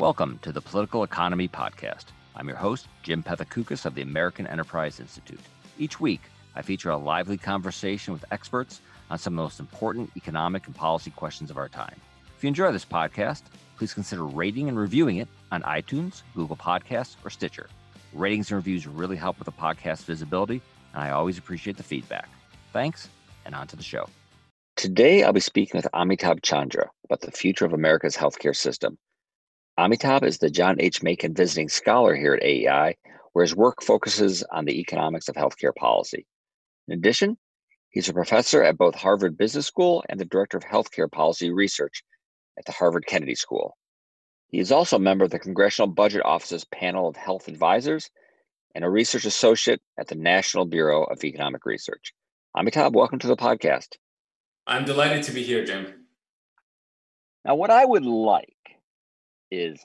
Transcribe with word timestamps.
Welcome 0.00 0.38
to 0.40 0.50
the 0.50 0.62
Political 0.62 1.02
Economy 1.02 1.46
Podcast. 1.46 2.06
I'm 2.34 2.48
your 2.48 2.56
host, 2.56 2.88
Jim 3.02 3.22
Pethokoukis 3.22 3.84
of 3.84 3.94
the 3.94 4.00
American 4.00 4.46
Enterprise 4.46 4.98
Institute. 4.98 5.42
Each 5.78 6.00
week, 6.00 6.22
I 6.56 6.62
feature 6.62 6.88
a 6.88 6.96
lively 6.96 7.36
conversation 7.36 8.14
with 8.14 8.24
experts 8.30 8.80
on 9.10 9.18
some 9.18 9.34
of 9.34 9.36
the 9.36 9.42
most 9.42 9.60
important 9.60 10.10
economic 10.16 10.66
and 10.66 10.74
policy 10.74 11.10
questions 11.10 11.50
of 11.50 11.58
our 11.58 11.68
time. 11.68 11.94
If 12.34 12.42
you 12.42 12.48
enjoy 12.48 12.72
this 12.72 12.86
podcast, 12.86 13.42
please 13.76 13.92
consider 13.92 14.24
rating 14.24 14.70
and 14.70 14.78
reviewing 14.78 15.18
it 15.18 15.28
on 15.52 15.60
iTunes, 15.64 16.22
Google 16.34 16.56
Podcasts, 16.56 17.16
or 17.22 17.28
Stitcher. 17.28 17.68
Ratings 18.14 18.50
and 18.50 18.56
reviews 18.56 18.86
really 18.86 19.16
help 19.16 19.38
with 19.38 19.44
the 19.44 19.52
podcast 19.52 20.04
visibility, 20.04 20.62
and 20.94 21.02
I 21.02 21.10
always 21.10 21.36
appreciate 21.36 21.76
the 21.76 21.82
feedback. 21.82 22.30
Thanks, 22.72 23.10
and 23.44 23.54
on 23.54 23.66
to 23.66 23.76
the 23.76 23.82
show. 23.82 24.08
Today, 24.76 25.24
I'll 25.24 25.34
be 25.34 25.40
speaking 25.40 25.76
with 25.76 25.88
Amitabh 25.92 26.40
Chandra 26.42 26.88
about 27.04 27.20
the 27.20 27.30
future 27.30 27.66
of 27.66 27.74
America's 27.74 28.16
healthcare 28.16 28.56
system. 28.56 28.96
Amitabh 29.80 30.24
is 30.24 30.36
the 30.36 30.50
John 30.50 30.76
H. 30.78 31.02
Makin 31.02 31.32
Visiting 31.32 31.70
Scholar 31.70 32.14
here 32.14 32.34
at 32.34 32.42
AEI, 32.42 32.98
where 33.32 33.42
his 33.42 33.56
work 33.56 33.82
focuses 33.82 34.44
on 34.52 34.66
the 34.66 34.78
economics 34.78 35.26
of 35.26 35.36
healthcare 35.36 35.74
policy. 35.74 36.26
In 36.86 36.98
addition, 36.98 37.38
he's 37.88 38.06
a 38.06 38.12
professor 38.12 38.62
at 38.62 38.76
both 38.76 38.94
Harvard 38.94 39.38
Business 39.38 39.66
School 39.66 40.04
and 40.10 40.20
the 40.20 40.26
Director 40.26 40.58
of 40.58 40.64
Healthcare 40.64 41.10
Policy 41.10 41.50
Research 41.50 42.02
at 42.58 42.66
the 42.66 42.72
Harvard 42.72 43.06
Kennedy 43.06 43.34
School. 43.34 43.74
He 44.48 44.58
is 44.58 44.70
also 44.70 44.96
a 44.96 45.00
member 45.00 45.24
of 45.24 45.30
the 45.30 45.38
Congressional 45.38 45.88
Budget 45.88 46.26
Office's 46.26 46.66
panel 46.66 47.08
of 47.08 47.16
health 47.16 47.48
advisors 47.48 48.10
and 48.74 48.84
a 48.84 48.90
research 48.90 49.24
associate 49.24 49.80
at 49.98 50.08
the 50.08 50.14
National 50.14 50.66
Bureau 50.66 51.04
of 51.04 51.24
Economic 51.24 51.64
Research. 51.64 52.12
Amitabh, 52.54 52.92
welcome 52.92 53.18
to 53.20 53.28
the 53.28 53.34
podcast. 53.34 53.96
I'm 54.66 54.84
delighted 54.84 55.22
to 55.22 55.32
be 55.32 55.42
here, 55.42 55.64
Jim. 55.64 56.04
Now, 57.46 57.54
what 57.54 57.70
I 57.70 57.86
would 57.86 58.04
like 58.04 58.52
is 59.50 59.80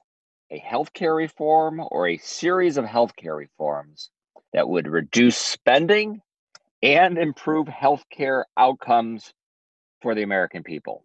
a 0.52 0.60
healthcare 0.60 1.16
reform 1.16 1.82
or 1.92 2.08
a 2.08 2.18
series 2.18 2.78
of 2.78 2.86
healthcare 2.86 3.38
reforms 3.38 4.10
that 4.54 4.70
would 4.70 4.88
reduce 4.88 5.38
spending 5.38 6.22
and 6.82 7.18
improve 7.18 7.68
healthcare 7.68 8.44
outcomes 8.58 9.34
for 10.02 10.14
the 10.16 10.24
American 10.24 10.64
people. 10.64 11.04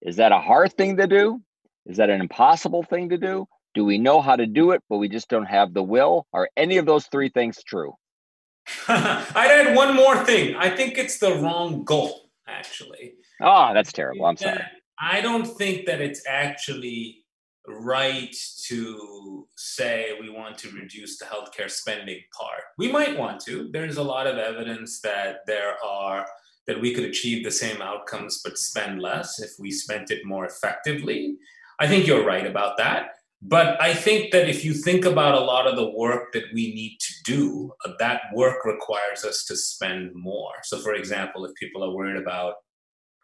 Is 0.00 0.16
that 0.16 0.32
a 0.32 0.38
hard 0.38 0.72
thing 0.72 0.96
to 0.96 1.06
do? 1.06 1.40
Is 1.86 1.98
that 1.98 2.10
an 2.10 2.20
impossible 2.20 2.82
thing 2.82 3.10
to 3.10 3.18
do? 3.18 3.46
Do 3.74 3.84
we 3.84 3.98
know 3.98 4.20
how 4.20 4.36
to 4.36 4.46
do 4.46 4.72
it, 4.72 4.82
but 4.88 4.98
we 4.98 5.08
just 5.08 5.28
don't 5.28 5.46
have 5.46 5.72
the 5.72 5.82
will? 5.82 6.26
Are 6.32 6.48
any 6.56 6.78
of 6.78 6.86
those 6.86 7.06
three 7.06 7.28
things 7.28 7.62
true? 7.62 7.94
I'd 8.88 9.66
add 9.66 9.76
one 9.76 9.94
more 9.94 10.24
thing. 10.24 10.54
I 10.56 10.70
think 10.70 10.98
it's 10.98 11.18
the 11.18 11.34
wrong 11.36 11.84
goal, 11.84 12.30
actually. 12.46 13.14
Oh, 13.40 13.72
that's 13.74 13.92
terrible. 13.92 14.26
I'm 14.26 14.36
sorry. 14.36 14.62
I 15.00 15.20
don't 15.20 15.46
think 15.46 15.86
that 15.86 16.00
it's 16.00 16.22
actually 16.28 17.18
right 17.66 18.34
to 18.66 19.46
say 19.56 20.16
we 20.20 20.28
want 20.28 20.58
to 20.58 20.70
reduce 20.70 21.18
the 21.18 21.24
healthcare 21.24 21.70
spending 21.70 22.20
part. 22.38 22.62
We 22.78 22.90
might 22.90 23.16
want 23.16 23.40
to. 23.42 23.70
There's 23.72 23.98
a 23.98 24.02
lot 24.02 24.26
of 24.26 24.38
evidence 24.38 25.00
that 25.00 25.40
there 25.46 25.74
are 25.84 26.26
that 26.66 26.80
we 26.80 26.94
could 26.94 27.04
achieve 27.04 27.44
the 27.44 27.50
same 27.50 27.82
outcomes 27.82 28.40
but 28.44 28.56
spend 28.56 29.02
less 29.02 29.40
if 29.40 29.50
we 29.58 29.70
spent 29.70 30.10
it 30.10 30.24
more 30.24 30.44
effectively. 30.46 31.36
I 31.80 31.88
think 31.88 32.06
you're 32.06 32.24
right 32.24 32.46
about 32.46 32.76
that. 32.78 33.10
But 33.44 33.80
I 33.82 33.92
think 33.92 34.30
that 34.30 34.48
if 34.48 34.64
you 34.64 34.72
think 34.72 35.04
about 35.04 35.34
a 35.34 35.44
lot 35.44 35.66
of 35.66 35.74
the 35.74 35.90
work 35.90 36.32
that 36.32 36.44
we 36.54 36.72
need 36.74 36.98
to 37.00 37.12
do, 37.24 37.72
uh, 37.84 37.90
that 37.98 38.22
work 38.32 38.64
requires 38.64 39.24
us 39.24 39.44
to 39.46 39.56
spend 39.56 40.12
more. 40.14 40.52
So, 40.62 40.78
for 40.78 40.94
example, 40.94 41.44
if 41.44 41.52
people 41.56 41.82
are 41.82 41.90
worried 41.90 42.22
about 42.22 42.54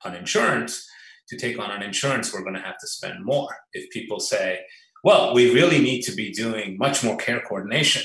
uninsurance, 0.05 0.83
to 1.29 1.37
take 1.37 1.59
on 1.59 1.71
an 1.71 1.83
insurance, 1.83 2.33
we're 2.33 2.43
going 2.43 2.55
to 2.55 2.61
have 2.61 2.79
to 2.79 2.87
spend 2.87 3.25
more. 3.25 3.49
If 3.73 3.91
people 3.91 4.21
say, 4.21 4.61
well, 5.05 5.35
we 5.35 5.55
really 5.55 5.81
need 5.81 6.03
to 6.03 6.13
be 6.13 6.33
doing 6.33 6.77
much 6.79 7.05
more 7.05 7.17
care 7.17 7.41
coordination, 7.41 8.05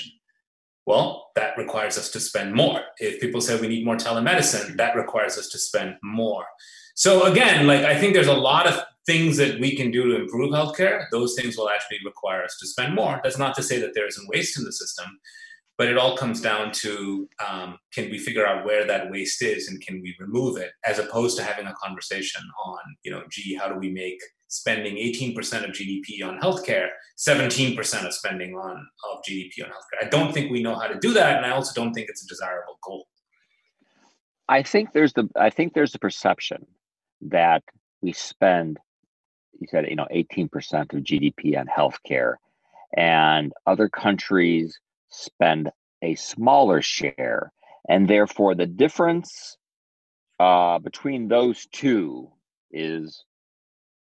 well, 0.86 1.32
that 1.36 1.58
requires 1.58 1.98
us 1.98 2.10
to 2.12 2.20
spend 2.20 2.54
more. 2.54 2.82
If 2.98 3.22
people 3.22 3.42
say 3.42 3.60
we 3.60 3.70
need 3.70 3.86
more 3.86 3.96
telemedicine, 3.96 4.76
that 4.78 4.96
requires 4.96 5.38
us 5.38 5.48
to 5.50 5.58
spend 5.58 5.96
more. 6.04 6.46
So 6.96 7.24
again, 7.24 7.66
like 7.66 7.82
I 7.86 7.98
think 7.98 8.14
there's 8.14 8.28
a 8.28 8.34
lot 8.34 8.68
of 8.68 8.84
things 9.06 9.38
that 9.38 9.60
we 9.60 9.76
can 9.76 9.92
do 9.92 10.06
to 10.06 10.22
improve 10.22 10.52
healthcare. 10.52 11.06
Those 11.12 11.36
things 11.36 11.58
will 11.58 11.70
actually 11.70 12.00
require 12.06 12.44
us 12.44 12.58
to 12.60 12.68
spend 12.68 12.96
more. 12.96 13.20
That's 13.24 13.38
not 13.38 13.56
to 13.56 13.64
say 13.64 13.80
that 13.80 13.94
there 13.94 14.08
isn't 14.08 14.30
waste 14.30 14.58
in 14.58 14.66
the 14.66 14.72
system, 14.72 15.20
but 15.78 15.88
it 15.88 15.98
all 15.98 16.16
comes 16.16 16.40
down 16.40 16.72
to 16.72 17.28
um, 17.46 17.78
can 17.94 18.10
we 18.10 18.18
figure 18.18 18.46
out 18.46 18.66
where 18.66 18.86
that 18.86 19.10
waste 19.10 19.42
is 19.42 19.68
and 19.68 19.82
can 19.82 20.02
we 20.02 20.16
remove 20.20 20.58
it 20.58 20.72
as 20.86 21.00
opposed 21.00 21.38
to 21.38 21.44
having 21.44 21.66
a 21.66 21.74
conversation 21.74 22.42
on 22.66 22.80
you 23.04 23.12
know 23.12 23.24
gee 23.30 23.56
how 23.56 23.68
do 23.68 23.78
we 23.78 23.90
make 23.90 24.20
spending 24.48 24.96
18% 24.96 25.36
of 25.64 25.72
gdp 25.72 26.24
on 26.24 26.40
healthcare 26.40 26.90
17% 27.18 28.06
of 28.06 28.14
spending 28.14 28.56
on 28.56 28.86
of 29.12 29.20
gdp 29.28 29.64
on 29.64 29.70
healthcare? 29.70 30.06
I 30.06 30.10
don't 30.10 30.34
think 30.34 30.52
we 30.52 30.62
know 30.62 30.76
how 30.76 30.88
to 30.88 31.00
do 31.00 31.14
that 31.14 31.38
and 31.38 31.46
i 31.46 31.50
also 31.50 31.74
don't 31.74 31.94
think 31.94 32.10
it's 32.10 32.24
a 32.24 32.28
desirable 32.28 32.78
goal. 32.84 33.08
I 34.50 34.62
think 34.62 34.92
there's 34.92 35.14
the 35.14 35.30
i 35.36 35.50
think 35.50 35.74
there's 35.74 35.96
a 35.96 36.00
perception 36.00 36.66
that 37.22 37.64
we 38.02 38.12
spend 38.12 38.78
you 39.60 39.68
said 39.70 39.90
you 39.90 39.96
know 39.96 40.08
18% 40.14 40.50
of 40.94 41.04
gdp 41.04 41.58
on 41.58 41.68
healthcare 41.68 42.36
and 42.96 43.54
other 43.66 43.90
countries 43.90 44.78
spend 45.14 45.72
a 46.02 46.16
smaller 46.16 46.82
share. 46.82 47.52
And 47.88 48.10
therefore, 48.10 48.56
the 48.56 48.66
difference 48.66 49.58
uh, 50.40 50.80
between 50.80 51.28
those 51.28 51.66
two 51.72 52.32
is 52.72 53.24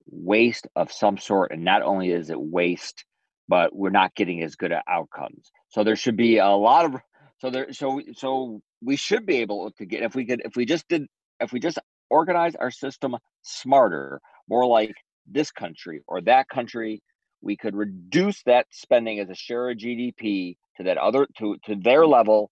waste 0.09 0.67
of 0.75 0.91
some 0.91 1.17
sort. 1.17 1.51
And 1.51 1.63
not 1.63 1.81
only 1.81 2.11
is 2.11 2.29
it 2.29 2.39
waste, 2.39 3.05
but 3.47 3.75
we're 3.75 3.89
not 3.89 4.15
getting 4.15 4.43
as 4.43 4.55
good 4.55 4.73
outcomes. 4.87 5.51
So 5.69 5.83
there 5.83 5.95
should 5.95 6.17
be 6.17 6.37
a 6.37 6.49
lot 6.49 6.85
of 6.85 7.01
so 7.39 7.49
there 7.49 7.71
so 7.71 8.01
so 8.13 8.61
we 8.81 8.95
should 8.95 9.25
be 9.25 9.37
able 9.37 9.71
to 9.71 9.85
get 9.85 10.03
if 10.03 10.15
we 10.15 10.25
could 10.25 10.41
if 10.43 10.55
we 10.55 10.65
just 10.65 10.87
did 10.87 11.05
if 11.39 11.51
we 11.51 11.59
just 11.59 11.77
organize 12.09 12.55
our 12.55 12.71
system 12.71 13.15
smarter, 13.41 14.21
more 14.49 14.65
like 14.65 14.95
this 15.29 15.51
country 15.51 16.01
or 16.07 16.21
that 16.21 16.47
country, 16.47 17.01
we 17.41 17.57
could 17.57 17.75
reduce 17.75 18.43
that 18.43 18.67
spending 18.71 19.19
as 19.19 19.29
a 19.29 19.35
share 19.35 19.69
of 19.69 19.77
GDP 19.77 20.57
to 20.77 20.83
that 20.83 20.97
other 20.97 21.27
to 21.37 21.57
to 21.65 21.75
their 21.75 22.05
level 22.05 22.51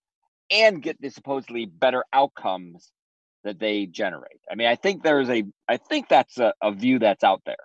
and 0.51 0.81
get 0.81 0.99
the 1.01 1.09
supposedly 1.09 1.65
better 1.65 2.05
outcomes 2.13 2.91
that 3.43 3.59
they 3.59 3.85
generate. 3.85 4.41
I 4.51 4.55
mean, 4.55 4.67
I 4.67 4.75
think 4.75 5.03
there's 5.03 5.29
a 5.29 5.43
I 5.67 5.77
think 5.77 6.09
that's 6.09 6.37
a, 6.39 6.53
a 6.61 6.71
view 6.71 6.99
that's 6.99 7.23
out 7.23 7.41
there. 7.45 7.55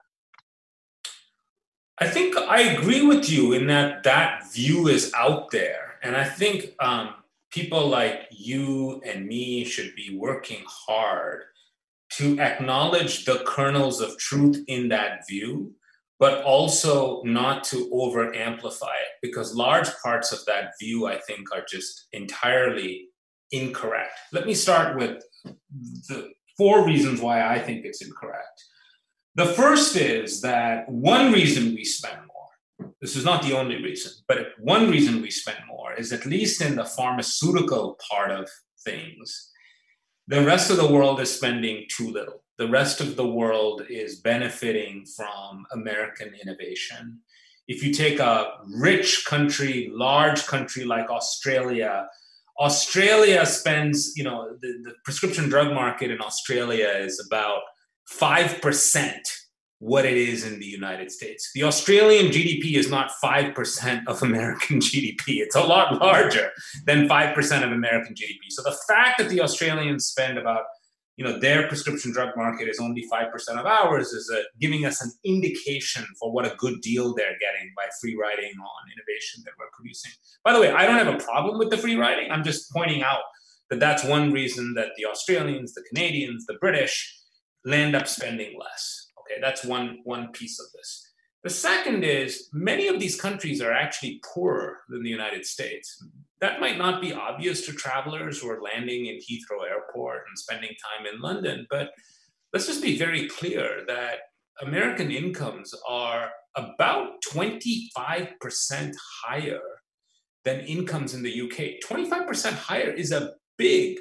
I 1.99 2.07
think 2.07 2.37
I 2.37 2.61
agree 2.63 3.03
with 3.07 3.29
you 3.29 3.53
in 3.53 3.67
that 3.67 4.05
that 4.05 4.53
view 4.53 4.89
is 4.89 5.13
out 5.15 5.51
there, 5.51 5.99
and 6.03 6.17
I 6.17 6.25
think 6.25 6.75
um, 6.81 7.15
people 7.51 7.89
like 7.89 8.29
you 8.31 9.03
and 9.05 9.27
me 9.27 9.65
should 9.65 9.95
be 9.95 10.17
working 10.17 10.65
hard 10.67 11.43
to 12.13 12.39
acknowledge 12.41 13.25
the 13.25 13.43
kernels 13.47 14.01
of 14.01 14.17
truth 14.19 14.65
in 14.67 14.89
that 14.89 15.27
view 15.29 15.75
but 16.21 16.45
also 16.45 17.23
not 17.23 17.65
to 17.65 17.89
over 17.93 18.33
amplify 18.35 18.93
it 18.93 19.13
because 19.23 19.55
large 19.55 19.89
parts 20.05 20.33
of 20.33 20.45
that 20.45 20.73
view, 20.79 21.07
I 21.07 21.17
think, 21.19 21.51
are 21.53 21.65
just 21.67 22.07
entirely 22.13 23.09
incorrect. 23.51 24.13
Let 24.31 24.47
me 24.47 24.55
start 24.55 24.99
with 24.99 25.25
the 26.09 26.29
four 26.59 26.85
reasons 26.87 27.23
why 27.23 27.49
I 27.49 27.59
think 27.59 27.87
it's 27.87 28.03
incorrect. 28.03 28.63
The 29.35 29.47
first 29.47 29.97
is 29.97 30.43
that 30.43 30.87
one 30.91 31.33
reason 31.33 31.75
we 31.75 31.85
spend 31.85 32.19
more, 32.19 32.93
this 33.01 33.17
is 33.17 33.25
not 33.25 33.43
the 33.43 33.57
only 33.57 33.83
reason, 33.83 34.13
but 34.29 34.49
one 34.59 34.91
reason 34.91 35.23
we 35.23 35.31
spend 35.31 35.61
more 35.67 35.95
is 35.95 36.13
at 36.13 36.27
least 36.27 36.61
in 36.61 36.77
the 36.77 36.85
pharmaceutical 36.85 37.99
part 38.11 38.31
of 38.31 38.47
things, 38.85 39.51
the 40.29 40.45
rest 40.45 40.71
of 40.71 40.77
the 40.77 40.93
world 40.93 41.19
is 41.21 41.35
spending 41.35 41.87
too 41.89 42.11
little 42.11 42.43
the 42.61 42.69
rest 42.69 43.01
of 43.01 43.17
the 43.17 43.27
world 43.27 43.83
is 43.89 44.17
benefiting 44.17 45.07
from 45.17 45.65
American 45.73 46.35
innovation. 46.43 47.19
If 47.69 47.83
you 47.83 47.91
take 47.91 48.19
a 48.21 48.49
rich 48.67 49.25
country, 49.27 49.91
large 49.91 50.47
country 50.47 50.85
like 50.85 51.09
Australia, 51.09 52.07
Australia 52.61 53.47
spends, 53.47 54.13
you 54.15 54.25
know, 54.25 54.59
the, 54.61 54.79
the 54.85 54.93
prescription 55.07 55.49
drug 55.49 55.73
market 55.73 56.11
in 56.11 56.21
Australia 56.21 56.89
is 56.89 57.25
about 57.27 57.63
5% 58.13 59.15
what 59.79 60.05
it 60.05 60.19
is 60.19 60.45
in 60.45 60.61
the 60.61 60.67
United 60.67 61.11
States. 61.11 61.51
The 61.55 61.63
Australian 61.63 62.27
GDP 62.27 62.75
is 62.75 62.91
not 62.91 63.11
5% 63.25 64.03
of 64.07 64.23
American 64.23 64.81
GDP. 64.87 65.41
It's 65.41 65.57
a 65.57 65.65
lot 65.65 65.99
larger 65.99 66.51
than 66.85 67.09
5% 67.09 67.65
of 67.65 67.73
American 67.73 68.15
GDP. 68.15 68.51
So 68.51 68.63
the 68.63 68.77
fact 68.87 69.17
that 69.17 69.31
the 69.31 69.41
Australians 69.41 70.05
spend 70.05 70.37
about 70.37 70.65
you 71.17 71.25
know 71.25 71.39
their 71.39 71.69
prescription 71.69 72.13
drug 72.13 72.31
market 72.37 72.69
is 72.69 72.79
only 72.81 73.05
5% 73.13 73.31
of 73.59 73.67
ours 73.67 74.09
is 74.09 74.31
uh, 74.35 74.41
giving 74.61 74.87
us 74.87 75.03
an 75.03 75.13
indication 75.25 76.07
for 76.19 76.33
what 76.33 76.47
a 76.47 76.55
good 76.57 76.81
deal 76.81 77.15
they're 77.15 77.39
getting 77.39 77.73
by 77.77 77.87
free 78.01 78.17
riding 78.21 78.53
on 78.59 78.93
innovation 78.93 79.43
that 79.45 79.53
we're 79.59 79.71
producing. 79.73 80.13
By 80.45 80.53
the 80.53 80.61
way 80.61 80.71
i 80.71 80.87
don't 80.87 81.05
have 81.05 81.15
a 81.15 81.25
problem 81.25 81.59
with 81.59 81.71
the 81.71 81.79
free 81.79 81.97
riding. 81.97 82.31
I'm 82.31 82.45
just 82.45 82.73
pointing 82.73 83.03
out 83.03 83.23
that 83.69 83.81
that's 83.81 84.05
one 84.05 84.33
reason 84.33 84.75
that 84.75 84.91
the 84.97 85.07
australians 85.07 85.75
the 85.75 85.85
canadians 85.93 86.47
the 86.47 86.59
british 86.61 87.17
land 87.65 87.95
up 87.95 88.09
spending 88.09 88.59
less. 88.59 89.09
Okay 89.21 89.41
that's 89.41 89.65
one 89.65 89.99
one 90.05 90.29
piece 90.33 90.59
of 90.59 90.67
this. 90.73 91.07
The 91.43 91.51
second 91.51 92.05
is 92.05 92.49
many 92.53 92.89
of 92.89 93.01
these 93.01 93.19
countries 93.19 93.63
are 93.63 93.73
actually 93.73 94.21
poorer 94.23 94.79
than 94.91 95.03
the 95.03 95.09
United 95.09 95.47
States. 95.47 96.03
That 96.41 96.61
might 96.61 96.79
not 96.79 97.03
be 97.03 97.13
obvious 97.13 97.67
to 97.67 97.73
travelers 97.73 98.41
who 98.41 98.49
are 98.49 98.63
landing 98.63 99.07
in 99.07 99.17
Heathrow 99.17 99.69
Airport 99.69 100.25
and 100.29 100.39
spending 100.39 100.71
time 100.71 101.07
in 101.13 101.21
London, 101.21 101.67
but 101.71 101.91
let's 102.53 102.67
just 102.67 102.83
be 102.83 102.99
very 102.99 103.29
clear 103.29 103.85
that 103.87 104.19
American 104.63 105.11
incomes 105.11 105.75
are 105.89 106.31
about 106.57 107.23
25% 107.33 108.95
higher 109.23 109.61
than 110.45 110.61
incomes 110.61 111.15
in 111.15 111.23
the 111.23 111.43
UK. 111.43 111.81
25% 111.87 112.53
higher 112.55 112.91
is 112.91 113.13
a 113.13 113.35
big, 113.57 113.99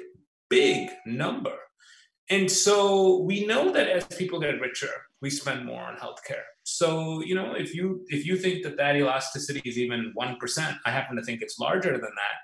big 0.48 0.90
number. 1.06 1.56
And 2.30 2.50
so 2.50 3.18
we 3.22 3.46
know 3.46 3.72
that 3.72 3.88
as 3.88 4.04
people 4.06 4.40
get 4.40 4.60
richer, 4.60 4.92
we 5.20 5.30
spend 5.30 5.66
more 5.66 5.82
on 5.82 5.96
healthcare. 5.96 6.44
So, 6.72 7.20
you 7.22 7.34
know, 7.34 7.54
if 7.54 7.74
you 7.74 8.04
if 8.08 8.24
you 8.24 8.36
think 8.36 8.62
that 8.62 8.76
that 8.76 8.94
elasticity 8.94 9.60
is 9.64 9.76
even 9.76 10.14
1%, 10.16 10.78
I 10.86 10.90
happen 10.90 11.16
to 11.16 11.22
think 11.22 11.42
it's 11.42 11.58
larger 11.58 11.92
than 11.92 12.00
that. 12.00 12.36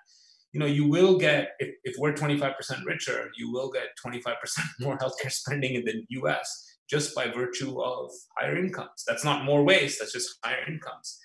You 0.53 0.59
know, 0.59 0.67
you 0.67 0.89
will 0.89 1.17
get 1.17 1.51
if, 1.61 1.75
if 1.85 1.95
we're 1.99 2.13
25% 2.13 2.85
richer, 2.85 3.31
you 3.39 3.53
will 3.53 3.71
get 3.71 3.89
25% 4.05 4.35
more 4.81 4.99
healthcare 4.99 5.31
spending 5.31 5.75
in 5.75 5.85
the 5.85 6.05
US 6.21 6.49
just 6.91 7.15
by 7.15 7.29
virtue 7.29 7.81
of 7.81 8.11
higher 8.37 8.59
incomes. 8.59 9.05
That's 9.07 9.25
not 9.25 9.45
more 9.45 9.63
waste, 9.63 10.01
that's 10.01 10.13
just 10.13 10.39
higher 10.43 10.65
incomes. 10.67 11.21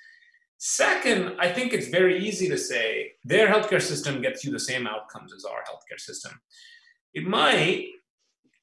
Second, 0.59 1.37
I 1.39 1.51
think 1.51 1.73
it's 1.73 1.87
very 1.87 2.23
easy 2.23 2.47
to 2.49 2.57
say 2.57 3.13
their 3.23 3.47
healthcare 3.47 3.81
system 3.81 4.21
gets 4.21 4.45
you 4.45 4.51
the 4.51 4.59
same 4.59 4.85
outcomes 4.85 5.33
as 5.33 5.43
our 5.43 5.63
healthcare 5.63 5.99
system. 5.99 6.39
It 7.15 7.23
might, 7.23 7.87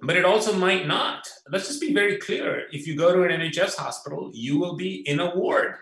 but 0.01 0.17
it 0.17 0.25
also 0.25 0.53
might 0.53 0.87
not. 0.87 1.29
Let's 1.51 1.69
just 1.69 1.81
be 1.81 1.93
very 1.93 2.17
clear. 2.19 2.65
If 2.73 2.87
you 2.87 2.97
go 2.97 3.15
to 3.15 3.23
an 3.23 3.41
NHS 3.41 3.77
hospital, 3.77 4.31
you 4.33 4.59
will 4.59 4.77
be 4.77 5.09
in 5.09 5.21
a 5.21 5.35
ward, 5.35 5.75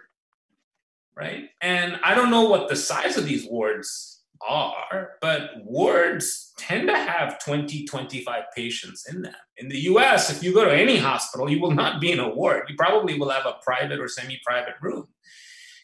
right? 1.14 1.50
And 1.60 1.98
I 2.02 2.14
don't 2.14 2.30
know 2.30 2.48
what 2.48 2.68
the 2.68 2.76
size 2.76 3.16
of 3.16 3.26
these 3.26 3.46
wards 3.46 4.22
are, 4.46 5.12
but 5.20 5.50
wards 5.64 6.52
tend 6.58 6.88
to 6.88 6.96
have 6.96 7.42
20, 7.44 7.84
25 7.84 8.44
patients 8.54 9.06
in 9.08 9.22
them. 9.22 9.34
In 9.58 9.68
the 9.68 9.80
US, 9.90 10.30
if 10.30 10.42
you 10.42 10.52
go 10.52 10.64
to 10.64 10.74
any 10.74 10.98
hospital, 10.98 11.50
you 11.50 11.60
will 11.60 11.70
not 11.70 12.00
be 12.00 12.12
in 12.12 12.20
a 12.20 12.28
ward. 12.28 12.64
You 12.68 12.76
probably 12.76 13.18
will 13.18 13.30
have 13.30 13.46
a 13.46 13.56
private 13.62 13.98
or 14.00 14.08
semi 14.08 14.40
private 14.44 14.74
room 14.80 15.08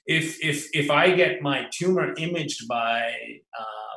if 0.07 0.43
if 0.43 0.69
if 0.75 0.91
I 0.91 1.13
get 1.13 1.43
my 1.43 1.67
tumor 1.71 2.15
imaged 2.17 2.67
by 2.67 3.13
um, 3.59 3.92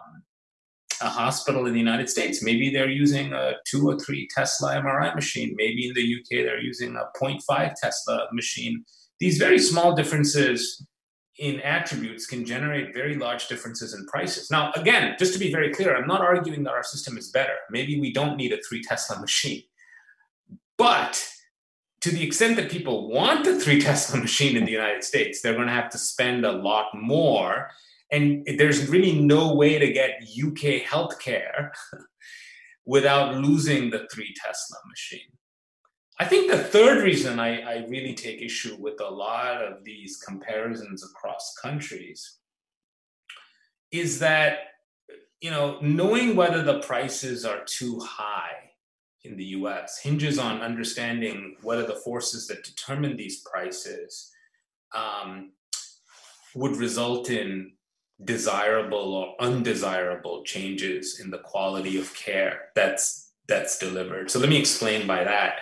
a 1.02 1.10
hospital 1.10 1.66
in 1.66 1.74
the 1.74 1.80
United 1.80 2.10
States, 2.10 2.44
maybe 2.44 2.70
they're 2.70 2.90
using 2.90 3.34
a 3.34 3.54
two 3.66 3.88
or 3.88 4.00
three 4.00 4.28
Tesla 4.36 4.76
MRI 4.76 5.14
machine. 5.16 5.54
Maybe 5.58 5.88
in 5.88 5.94
the 5.94 6.16
UK 6.20 6.46
they're 6.46 6.62
using 6.62 6.96
a 6.96 7.06
0.5 7.22 7.74
Tesla 7.82 8.28
machine. 8.32 8.84
These 9.20 9.38
very 9.38 9.60
small 9.60 9.96
differences 9.96 10.86
in 11.38 11.60
attributes 11.62 12.26
can 12.26 12.46
generate 12.46 12.94
very 12.94 13.16
large 13.16 13.48
differences 13.48 13.94
in 13.94 14.06
prices. 14.06 14.50
Now, 14.50 14.72
again, 14.76 15.16
just 15.20 15.34
to 15.34 15.40
be 15.40 15.52
very 15.52 15.74
clear, 15.74 15.96
I'm 15.96 16.08
not 16.08 16.22
arguing 16.22 16.64
that 16.64 16.74
our 16.74 16.84
system 16.84 17.18
is 17.18 17.30
better. 17.30 17.56
Maybe 17.70 18.00
we 18.00 18.14
don't 18.14 18.38
need 18.38 18.54
a 18.54 18.58
three 18.68 18.82
Tesla 18.82 19.20
machine. 19.20 19.64
But 20.78 21.22
to 22.02 22.12
the 22.12 22.24
extent 22.24 22.56
that 22.58 22.70
people 22.70 23.10
want 23.10 23.46
the 23.46 23.60
three 23.60 23.82
Tesla 23.88 24.20
machine 24.20 24.56
in 24.56 24.66
the 24.66 24.72
United 24.72 25.04
States, 25.04 25.42
they're 25.42 25.56
going 25.56 25.68
to 25.68 25.74
have 25.74 25.90
to 25.90 25.98
spend 25.98 26.46
a 26.46 26.52
lot 26.52 26.88
more. 26.94 27.70
And 28.12 28.48
there's 28.58 28.88
really 28.88 29.20
no 29.20 29.54
way 29.54 29.80
to 29.80 29.92
get 29.92 30.22
UK 30.22 30.84
healthcare 30.84 31.72
without 32.86 33.36
losing 33.36 33.90
the 33.90 34.08
three 34.12 34.34
Tesla 34.36 34.78
machine. 34.88 35.32
I 36.18 36.26
think 36.26 36.50
the 36.50 36.58
third 36.58 37.04
reason 37.04 37.40
I, 37.40 37.60
I 37.62 37.86
really 37.88 38.14
take 38.14 38.42
issue 38.42 38.78
with 38.80 39.02
a 39.02 39.10
lot 39.10 39.62
of 39.62 39.84
these 39.84 40.18
comparisons 40.18 41.04
across 41.04 41.56
countries 41.62 42.38
is 43.92 44.20
that 44.20 44.60
you 45.42 45.52
know 45.52 45.78
knowing 45.82 46.36
whether 46.36 46.62
the 46.64 46.80
prices 46.80 47.44
are 47.46 47.64
too 47.66 48.00
high 48.00 48.72
in 49.26 49.36
the 49.36 49.46
US 49.60 50.00
hinges 50.00 50.40
on 50.40 50.62
understanding 50.62 51.58
whether 51.62 51.86
the 51.86 51.96
forces 51.96 52.48
that 52.48 52.64
determine 52.64 53.18
these 53.18 53.42
prices 53.42 54.32
um, 54.94 55.52
would 56.54 56.78
result 56.78 57.30
in 57.30 57.74
desirable 58.24 59.14
or 59.14 59.36
undesirable 59.40 60.44
changes 60.44 61.20
in 61.20 61.30
the 61.30 61.40
quality 61.40 61.98
of 62.00 62.14
care 62.16 62.70
that's 62.76 63.34
that's 63.48 63.78
delivered. 63.78 64.32
So 64.32 64.40
let 64.40 64.50
me 64.50 64.58
explain 64.58 65.06
by 65.06 65.24
that. 65.24 65.60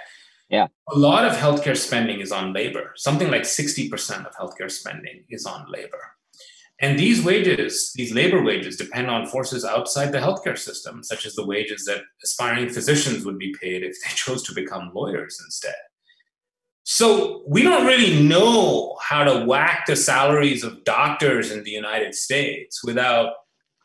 Yeah. 0.50 0.68
A 0.92 0.98
lot 0.98 1.26
of 1.26 1.34
healthcare 1.34 1.76
spending 1.76 2.22
is 2.22 2.32
on 2.32 2.54
labor. 2.54 2.94
Something 2.96 3.30
like 3.30 3.42
60% 3.42 4.26
of 4.26 4.36
healthcare 4.36 4.72
spending 4.72 5.26
is 5.30 5.46
on 5.46 5.66
labor. 5.70 6.00
And 6.80 6.98
these 6.98 7.24
wages, 7.24 7.92
these 7.96 8.14
labor 8.14 8.44
wages, 8.44 8.78
depend 8.78 9.10
on 9.10 9.28
forces 9.28 9.66
outside 9.66 10.12
the 10.12 10.20
healthcare 10.20 10.58
system, 10.58 11.04
such 11.04 11.26
as 11.26 11.34
the 11.36 11.46
wages 11.46 11.86
that 11.86 12.04
aspiring 12.24 12.70
physicians 12.70 13.26
would 13.26 13.38
be 13.38 13.56
paid 13.60 13.84
if 13.84 13.96
they 14.02 14.10
chose 14.16 14.44
to 14.44 14.54
become 14.54 14.92
lawyers 14.94 15.42
instead. 15.44 15.76
So 16.84 17.44
we 17.48 17.64
don't 17.64 17.86
really 17.86 18.22
know 18.22 18.98
how 19.02 19.24
to 19.24 19.46
whack 19.46 19.86
the 19.88 19.96
salaries 19.96 20.64
of 20.64 20.84
doctors 20.84 21.52
in 21.52 21.64
the 21.64 21.72
United 21.72 22.14
States 22.14 22.84
without 22.84 23.34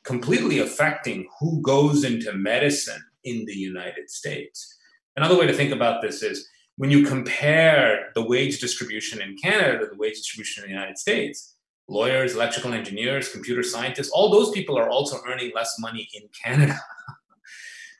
completely 0.04 0.58
affecting 0.58 1.28
who 1.38 1.60
goes 1.62 2.02
into 2.02 2.32
medicine 2.32 3.02
in 3.24 3.44
the 3.44 3.54
United 3.54 4.10
States. 4.10 4.76
Another 5.16 5.38
way 5.38 5.46
to 5.46 5.52
think 5.52 5.72
about 5.72 6.02
this 6.02 6.22
is 6.22 6.48
when 6.76 6.90
you 6.90 7.04
compare 7.04 8.10
the 8.14 8.22
wage 8.22 8.60
distribution 8.60 9.20
in 9.20 9.36
Canada 9.36 9.78
to 9.78 9.86
the 9.86 9.96
wage 9.96 10.16
distribution 10.16 10.64
in 10.64 10.70
the 10.70 10.74
United 10.74 10.98
States, 10.98 11.56
lawyers, 11.88 12.34
electrical 12.34 12.72
engineers, 12.72 13.28
computer 13.28 13.62
scientists, 13.62 14.10
all 14.10 14.30
those 14.30 14.50
people 14.50 14.78
are 14.78 14.88
also 14.88 15.18
earning 15.28 15.52
less 15.54 15.76
money 15.78 16.08
in 16.14 16.28
Canada. 16.42 16.78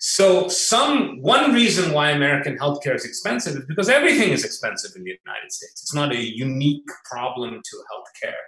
so 0.00 0.48
some 0.48 1.20
one 1.20 1.52
reason 1.52 1.92
why 1.92 2.10
American 2.10 2.56
healthcare 2.56 2.94
is 2.94 3.04
expensive 3.04 3.56
is 3.56 3.66
because 3.66 3.88
everything 3.88 4.30
is 4.30 4.44
expensive 4.44 4.92
in 4.94 5.02
the 5.02 5.10
United 5.24 5.50
States. 5.50 5.82
It's 5.82 5.94
not 5.94 6.12
a 6.12 6.36
unique 6.36 6.86
problem 7.04 7.60
to 7.62 7.76
healthcare 7.92 8.42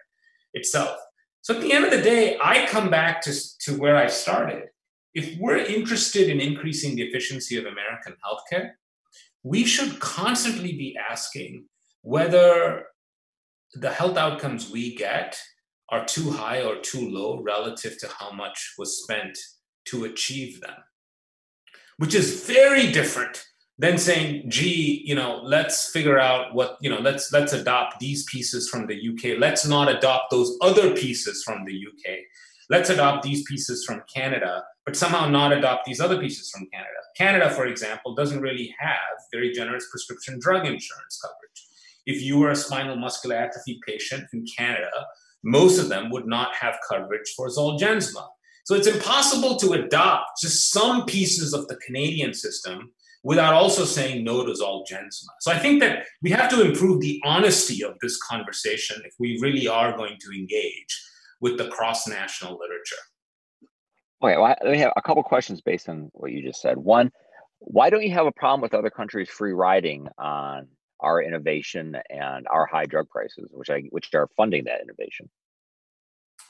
itself. 0.55 0.97
So 1.43 1.56
at 1.56 1.61
the 1.61 1.73
end 1.73 1.85
of 1.85 1.91
the 1.91 2.02
day, 2.02 2.38
I 2.41 2.67
come 2.67 2.88
back 2.88 3.20
to, 3.23 3.35
to 3.62 3.76
where 3.79 3.97
I 3.97 4.06
started. 4.06 4.64
If 5.12 5.37
we're 5.41 5.56
interested 5.56 6.29
in 6.29 6.38
increasing 6.38 6.94
the 6.94 7.02
efficiency 7.02 7.56
of 7.56 7.64
American 7.64 8.14
healthcare, 8.25 8.73
we 9.43 9.64
should 9.64 9.99
constantly 9.99 10.73
be 10.73 10.97
asking 11.11 11.64
whether 12.02 12.87
the 13.75 13.91
health 13.91 14.16
outcomes 14.16 14.71
we 14.71 14.95
get 14.95 15.37
are 15.88 16.04
too 16.04 16.30
high 16.30 16.62
or 16.62 16.76
too 16.76 17.11
low 17.11 17.42
relative 17.42 17.99
to 17.99 18.09
how 18.19 18.30
much 18.30 18.75
was 18.78 19.02
spent 19.02 19.37
to 19.87 20.04
achieve 20.04 20.61
them 20.61 20.76
which 22.00 22.14
is 22.14 22.45
very 22.47 22.90
different 22.90 23.45
than 23.78 23.97
saying 23.99 24.45
gee 24.49 25.02
you 25.04 25.14
know 25.14 25.40
let's 25.45 25.90
figure 25.90 26.19
out 26.19 26.54
what 26.54 26.76
you 26.80 26.90
know 26.90 27.00
let's 27.00 27.33
let's 27.33 27.52
adopt 27.52 27.99
these 28.00 28.25
pieces 28.25 28.69
from 28.69 28.87
the 28.87 28.97
uk 29.11 29.38
let's 29.38 29.66
not 29.66 29.95
adopt 29.95 30.30
those 30.30 30.57
other 30.61 30.95
pieces 30.95 31.42
from 31.42 31.64
the 31.66 31.75
uk 31.88 32.19
let's 32.71 32.90
adopt 32.90 33.23
these 33.23 33.42
pieces 33.45 33.85
from 33.85 34.02
canada 34.14 34.62
but 34.87 34.97
somehow 34.97 35.28
not 35.28 35.52
adopt 35.52 35.85
these 35.85 36.00
other 36.00 36.19
pieces 36.19 36.50
from 36.50 36.66
canada. 36.73 37.00
Canada 37.16 37.50
for 37.50 37.66
example 37.66 38.14
doesn't 38.14 38.40
really 38.40 38.75
have 38.78 38.99
very 39.33 39.52
generous 39.52 39.87
prescription 39.90 40.38
drug 40.40 40.66
insurance 40.66 41.21
coverage. 41.23 41.66
If 42.07 42.23
you 42.23 42.38
were 42.38 42.50
a 42.50 42.57
spinal 42.57 42.97
muscular 42.97 43.37
atrophy 43.37 43.78
patient 43.87 44.25
in 44.33 44.45
Canada, 44.57 44.90
most 45.45 45.78
of 45.78 45.88
them 45.88 46.11
would 46.11 46.26
not 46.26 46.54
have 46.57 46.78
coverage 46.88 47.35
for 47.37 47.49
Zolgensma. 47.49 48.26
So 48.71 48.77
it's 48.77 48.87
impossible 48.87 49.57
to 49.57 49.73
adopt 49.73 50.41
just 50.41 50.71
some 50.71 51.05
pieces 51.05 51.53
of 51.55 51.67
the 51.67 51.75
Canadian 51.85 52.33
system 52.33 52.93
without 53.25 53.53
also 53.53 53.85
saying 53.85 54.23
no 54.23 54.47
to 54.47 54.53
all 54.62 54.85
Zolgensma. 54.89 55.27
So 55.41 55.50
I 55.50 55.59
think 55.59 55.81
that 55.81 56.05
we 56.23 56.31
have 56.31 56.49
to 56.50 56.62
improve 56.62 57.00
the 57.00 57.21
honesty 57.25 57.83
of 57.83 57.95
this 58.00 58.17
conversation 58.19 59.03
if 59.05 59.12
we 59.19 59.41
really 59.43 59.67
are 59.67 59.97
going 59.97 60.19
to 60.21 60.31
engage 60.39 61.05
with 61.41 61.59
the 61.59 61.67
cross-national 61.67 62.61
literature. 62.61 63.03
Okay, 64.23 64.37
well, 64.37 64.55
I 64.65 64.77
have 64.77 64.93
a 64.95 65.03
couple 65.03 65.25
questions 65.25 65.61
based 65.61 65.89
on 65.89 66.09
what 66.12 66.31
you 66.31 66.41
just 66.41 66.62
said. 66.62 66.79
One, 66.79 67.11
why 67.59 67.91
don't 67.91 68.05
you 68.05 68.12
have 68.12 68.27
a 68.27 68.33
problem 68.33 68.61
with 68.61 68.73
other 68.73 68.89
countries 68.89 69.29
free 69.29 69.53
riding 69.53 70.07
on 70.17 70.69
our 71.00 71.21
innovation 71.21 71.97
and 72.09 72.47
our 72.47 72.67
high 72.67 72.87
drug 72.87 73.09
prices, 73.09 73.50
which 73.50 73.69
I 73.69 73.83
which 73.91 74.15
are 74.15 74.29
funding 74.37 74.67
that 74.67 74.81
innovation. 74.81 75.29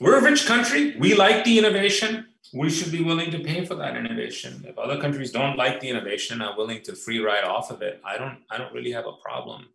We're 0.01 0.17
a 0.17 0.23
rich 0.23 0.47
country. 0.47 0.97
We 0.97 1.13
like 1.13 1.43
the 1.43 1.59
innovation. 1.59 2.25
We 2.55 2.71
should 2.71 2.91
be 2.91 3.03
willing 3.03 3.29
to 3.29 3.37
pay 3.37 3.65
for 3.65 3.75
that 3.75 3.95
innovation. 3.95 4.65
If 4.67 4.79
other 4.79 4.99
countries 4.99 5.31
don't 5.31 5.57
like 5.57 5.79
the 5.79 5.89
innovation, 5.89 6.41
and 6.41 6.49
are 6.49 6.57
willing 6.57 6.81
to 6.85 6.95
free 6.95 7.19
ride 7.19 7.43
off 7.43 7.69
of 7.69 7.83
it. 7.83 8.01
I 8.03 8.17
don't. 8.17 8.39
I 8.49 8.57
don't 8.57 8.73
really 8.73 8.91
have 8.93 9.05
a 9.05 9.13
problem. 9.23 9.67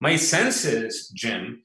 My 0.00 0.14
sense 0.14 0.64
is, 0.64 1.08
Jim, 1.08 1.64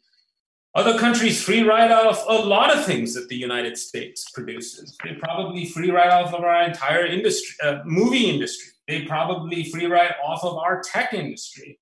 other 0.74 0.98
countries 0.98 1.44
free 1.44 1.62
ride 1.62 1.92
off 1.92 2.26
a 2.28 2.34
lot 2.34 2.76
of 2.76 2.86
things 2.86 3.14
that 3.14 3.30
the 3.30 3.36
United 3.36 3.78
States 3.78 4.32
produces. 4.32 4.98
They 5.04 5.14
probably 5.14 5.68
free 5.68 5.92
ride 5.92 6.10
off 6.10 6.34
of 6.34 6.44
our 6.44 6.64
entire 6.64 7.06
industry, 7.06 7.56
uh, 7.64 7.84
movie 7.86 8.32
industry. 8.32 8.70
They 8.88 9.04
probably 9.04 9.64
free 9.66 9.86
ride 9.86 10.16
off 10.26 10.44
of 10.44 10.58
our 10.58 10.82
tech 10.82 11.14
industry. 11.14 11.78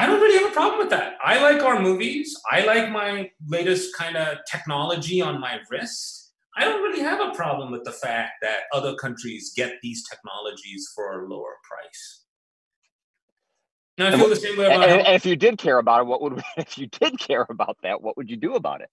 I 0.00 0.06
don't 0.06 0.18
really 0.18 0.38
have 0.38 0.50
a 0.50 0.54
problem 0.54 0.78
with 0.78 0.88
that. 0.90 1.18
I 1.22 1.42
like 1.42 1.62
our 1.62 1.78
movies. 1.78 2.34
I 2.50 2.64
like 2.64 2.90
my 2.90 3.30
latest 3.46 3.94
kind 3.94 4.16
of 4.16 4.38
technology 4.50 5.20
on 5.20 5.38
my 5.38 5.58
wrist. 5.70 6.32
I 6.56 6.64
don't 6.64 6.82
really 6.82 7.02
have 7.02 7.20
a 7.20 7.34
problem 7.34 7.70
with 7.70 7.84
the 7.84 7.92
fact 7.92 8.32
that 8.40 8.60
other 8.72 8.94
countries 8.94 9.52
get 9.54 9.74
these 9.82 10.08
technologies 10.08 10.88
for 10.94 11.20
a 11.20 11.28
lower 11.28 11.56
price. 11.68 12.24
And 13.98 14.08
I 14.08 14.18
feel 14.18 14.30
the 14.30 14.36
same 14.36 14.56
way 14.56 14.64
about 14.64 14.88
and, 14.88 15.06
and 15.06 15.14
if 15.14 15.26
you 15.26 15.36
did 15.36 15.58
care 15.58 15.76
about 15.76 16.00
it, 16.00 16.06
what 16.06 16.22
would 16.22 16.42
if 16.56 16.78
you 16.78 16.86
did 16.86 17.18
care 17.18 17.44
about 17.50 17.76
that, 17.82 18.00
what 18.00 18.16
would 18.16 18.30
you 18.30 18.38
do 18.38 18.54
about 18.54 18.80
it? 18.80 18.88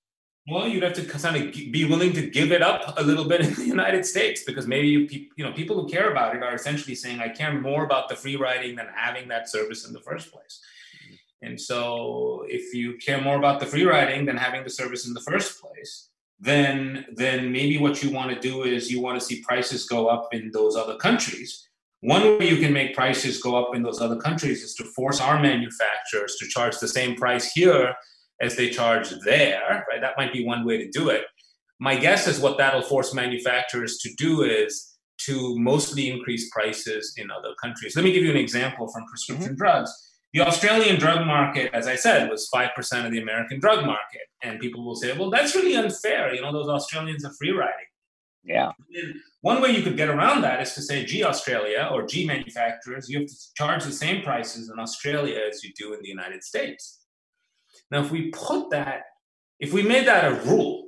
Well, 0.50 0.68
you'd 0.68 0.84
have 0.84 0.94
to 0.94 1.06
kind 1.06 1.38
of 1.38 1.54
be 1.54 1.86
willing 1.86 2.12
to 2.14 2.30
give 2.30 2.52
it 2.52 2.62
up 2.62 3.00
a 3.00 3.04
little 3.04 3.26
bit 3.26 3.42
in 3.42 3.54
the 3.54 3.66
United 3.78 4.06
States 4.06 4.44
because 4.44 4.68
maybe 4.68 4.90
you, 4.90 5.28
you 5.38 5.46
know 5.46 5.54
people 5.54 5.82
who 5.82 5.88
care 5.88 6.12
about 6.12 6.36
it 6.36 6.44
are 6.44 6.54
essentially 6.54 6.96
saying, 6.96 7.22
"I 7.22 7.30
care 7.30 7.54
more 7.54 7.86
about 7.86 8.10
the 8.10 8.16
free 8.18 8.36
riding 8.36 8.76
than 8.76 8.88
having 8.94 9.30
that 9.30 9.50
service 9.50 9.88
in 9.88 9.94
the 9.94 10.02
first 10.02 10.34
place." 10.34 10.60
And 11.42 11.60
so, 11.60 12.46
if 12.48 12.74
you 12.74 12.98
care 12.98 13.22
more 13.22 13.38
about 13.38 13.60
the 13.60 13.66
free 13.66 13.86
riding 13.86 14.26
than 14.26 14.38
having 14.38 14.64
the 14.64 14.70
service 14.70 15.08
in 15.08 15.14
the 15.14 15.22
first 15.22 15.62
place, 15.62 16.10
then 16.40 17.06
then 17.16 17.52
maybe 17.52 17.78
what 17.78 18.04
you 18.04 18.12
want 18.12 18.32
to 18.34 18.40
do 18.40 18.64
is 18.64 18.92
you 18.92 19.02
want 19.02 19.20
to 19.20 19.26
see 19.26 19.42
prices 19.42 19.88
go 19.88 20.08
up 20.08 20.30
in 20.34 20.52
those 20.52 20.76
other 20.76 20.96
countries. 20.98 21.68
One 22.02 22.38
way 22.38 22.50
you 22.50 22.58
can 22.58 22.74
make 22.74 22.96
prices 22.96 23.42
go 23.42 23.56
up 23.56 23.76
in 23.76 23.82
those 23.82 24.02
other 24.02 24.18
countries 24.18 24.62
is 24.64 24.76
to 24.76 24.84
force 24.84 25.20
our 25.20 25.42
manufacturers 25.42 26.36
to 26.40 26.48
charge 26.48 26.78
the 26.78 26.88
same 26.88 27.16
price 27.16 27.52
here 27.52 27.96
as 28.40 28.56
they 28.56 28.70
charge 28.70 29.10
there, 29.26 29.86
right? 29.90 30.00
That 30.00 30.14
might 30.16 30.32
be 30.32 30.46
one 30.46 30.64
way 30.64 30.78
to 30.78 30.90
do 30.90 31.10
it. 31.10 31.24
My 31.80 31.96
guess 31.96 32.28
is 32.28 32.40
what 32.40 32.58
that'll 32.60 32.84
force 32.84 33.14
manufacturers 33.14 33.98
to 34.00 34.14
do 34.16 34.44
is 34.44 34.96
to 35.26 35.58
mostly 35.58 36.10
increase 36.10 36.50
prices 36.52 37.14
in 37.18 37.32
other 37.32 37.54
countries. 37.62 37.96
Let 37.96 38.06
me 38.06 38.12
give 38.12 38.24
you 38.24 38.32
an 38.32 38.38
example 38.38 38.88
from 38.88 39.06
prescription 39.08 39.54
mm-hmm. 39.54 39.56
drugs. 39.56 39.92
The 40.34 40.42
Australian 40.42 41.00
drug 41.00 41.26
market, 41.26 41.74
as 41.74 41.88
I 41.88 41.96
said, 41.96 42.30
was 42.30 42.50
5% 42.54 43.06
of 43.06 43.12
the 43.12 43.22
American 43.22 43.60
drug 43.60 43.86
market. 43.86 44.22
And 44.44 44.60
people 44.60 44.86
will 44.86 44.96
say, 44.96 45.18
well, 45.18 45.30
that's 45.30 45.56
really 45.56 45.76
unfair. 45.76 46.34
You 46.34 46.42
know, 46.42 46.52
those 46.52 46.68
Australians 46.68 47.26
are 47.26 47.34
free 47.34 47.52
riding. 47.52 47.86
Yeah. 48.44 48.72
And 48.94 49.16
one 49.42 49.62
way 49.62 49.72
you 49.72 49.84
could 49.84 49.98
get 49.98 50.10
around 50.10 50.42
that 50.42 50.62
is 50.62 50.74
to 50.74 50.82
say, 50.82 51.06
gee, 51.06 51.24
Australia 51.24 51.90
or 51.92 52.06
G 52.06 52.26
manufacturers, 52.26 53.10
you 53.10 53.20
have 53.20 53.28
to 53.28 53.36
charge 53.56 53.84
the 53.84 53.92
same 53.92 54.24
prices 54.24 54.70
in 54.70 54.80
Australia 54.80 55.40
as 55.50 55.64
you 55.64 55.72
do 55.78 55.94
in 55.94 56.02
the 56.02 56.08
United 56.08 56.44
States. 56.44 57.06
Now, 57.92 58.02
if 58.02 58.12
we 58.12 58.30
put 58.32 58.70
that, 58.72 59.04
if 59.60 59.74
we 59.74 59.82
made 59.84 60.08
that 60.08 60.26
a 60.26 60.36
rule, 60.50 60.86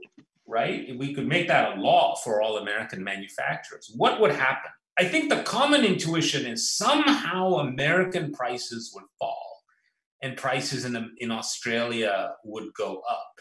right, 0.48 0.88
if 0.88 0.98
we 0.98 1.14
could 1.14 1.28
make 1.28 1.48
that 1.48 1.78
a 1.78 1.82
law 1.82 2.16
for 2.16 2.42
all 2.42 2.58
American 2.58 3.04
manufacturers, 3.04 3.92
what 3.96 4.20
would 4.20 4.32
happen? 4.32 4.72
I 5.00 5.06
think 5.06 5.30
the 5.30 5.44
common 5.44 5.86
intuition 5.86 6.46
is 6.46 6.70
somehow 6.70 7.56
American 7.56 8.34
prices 8.34 8.92
would 8.94 9.06
fall 9.18 9.64
and 10.22 10.36
prices 10.36 10.84
in, 10.84 11.12
in 11.20 11.32
Australia 11.32 12.32
would 12.44 12.74
go 12.74 13.02
up. 13.10 13.32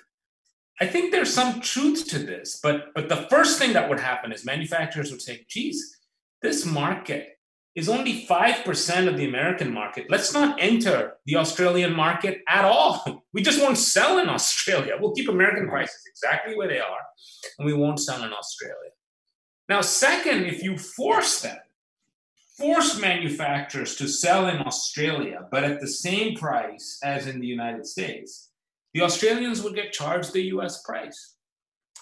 I 0.80 0.86
think 0.86 1.10
there's 1.10 1.34
some 1.34 1.60
truth 1.60 2.06
to 2.10 2.20
this, 2.20 2.60
but 2.62 2.94
but 2.94 3.08
the 3.08 3.26
first 3.28 3.58
thing 3.58 3.72
that 3.72 3.88
would 3.88 3.98
happen 3.98 4.30
is 4.30 4.44
manufacturers 4.44 5.10
would 5.10 5.20
say, 5.20 5.44
geez, 5.48 5.96
this 6.42 6.64
market 6.64 7.30
is 7.74 7.88
only 7.88 8.24
5% 8.26 9.08
of 9.08 9.16
the 9.16 9.26
American 9.26 9.72
market. 9.72 10.06
Let's 10.08 10.32
not 10.32 10.60
enter 10.60 11.14
the 11.26 11.36
Australian 11.36 11.92
market 11.94 12.42
at 12.48 12.64
all. 12.64 13.22
We 13.34 13.42
just 13.42 13.60
won't 13.60 13.78
sell 13.78 14.18
in 14.18 14.28
Australia. 14.28 14.94
We'll 14.98 15.14
keep 15.14 15.28
American 15.28 15.68
prices 15.68 16.02
exactly 16.12 16.56
where 16.56 16.66
they 16.66 16.80
are, 16.80 17.02
and 17.58 17.66
we 17.66 17.74
won't 17.74 18.00
sell 18.00 18.22
in 18.24 18.32
Australia. 18.32 18.92
Now, 19.68 19.82
second, 19.82 20.46
if 20.46 20.62
you 20.62 20.78
force 20.78 21.42
them, 21.42 21.58
force 22.56 22.98
manufacturers 22.98 23.96
to 23.96 24.08
sell 24.08 24.48
in 24.48 24.58
Australia, 24.58 25.46
but 25.50 25.64
at 25.64 25.80
the 25.80 25.86
same 25.86 26.36
price 26.36 26.98
as 27.04 27.26
in 27.26 27.40
the 27.40 27.46
United 27.46 27.86
States, 27.86 28.50
the 28.94 29.02
Australians 29.02 29.62
would 29.62 29.74
get 29.74 29.92
charged 29.92 30.32
the 30.32 30.48
US 30.54 30.82
price. 30.82 31.34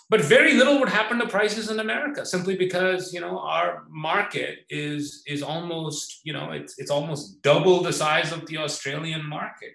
But 0.09 0.21
very 0.21 0.55
little 0.55 0.79
would 0.79 0.89
happen 0.89 1.19
to 1.19 1.27
prices 1.27 1.69
in 1.69 1.81
America 1.81 2.25
simply 2.25 2.57
because 2.57 3.13
you 3.13 3.21
know 3.21 3.41
our 3.41 3.85
market 3.91 4.61
is 4.71 5.23
is 5.27 5.43
almost 5.43 6.21
you 6.23 6.33
know 6.33 6.53
it's 6.53 6.79
it's 6.79 6.93
almost 6.93 7.43
double 7.43 7.83
the 7.83 7.93
size 7.93 8.31
of 8.31 8.47
the 8.47 8.59
Australian 8.59 9.29
market, 9.29 9.73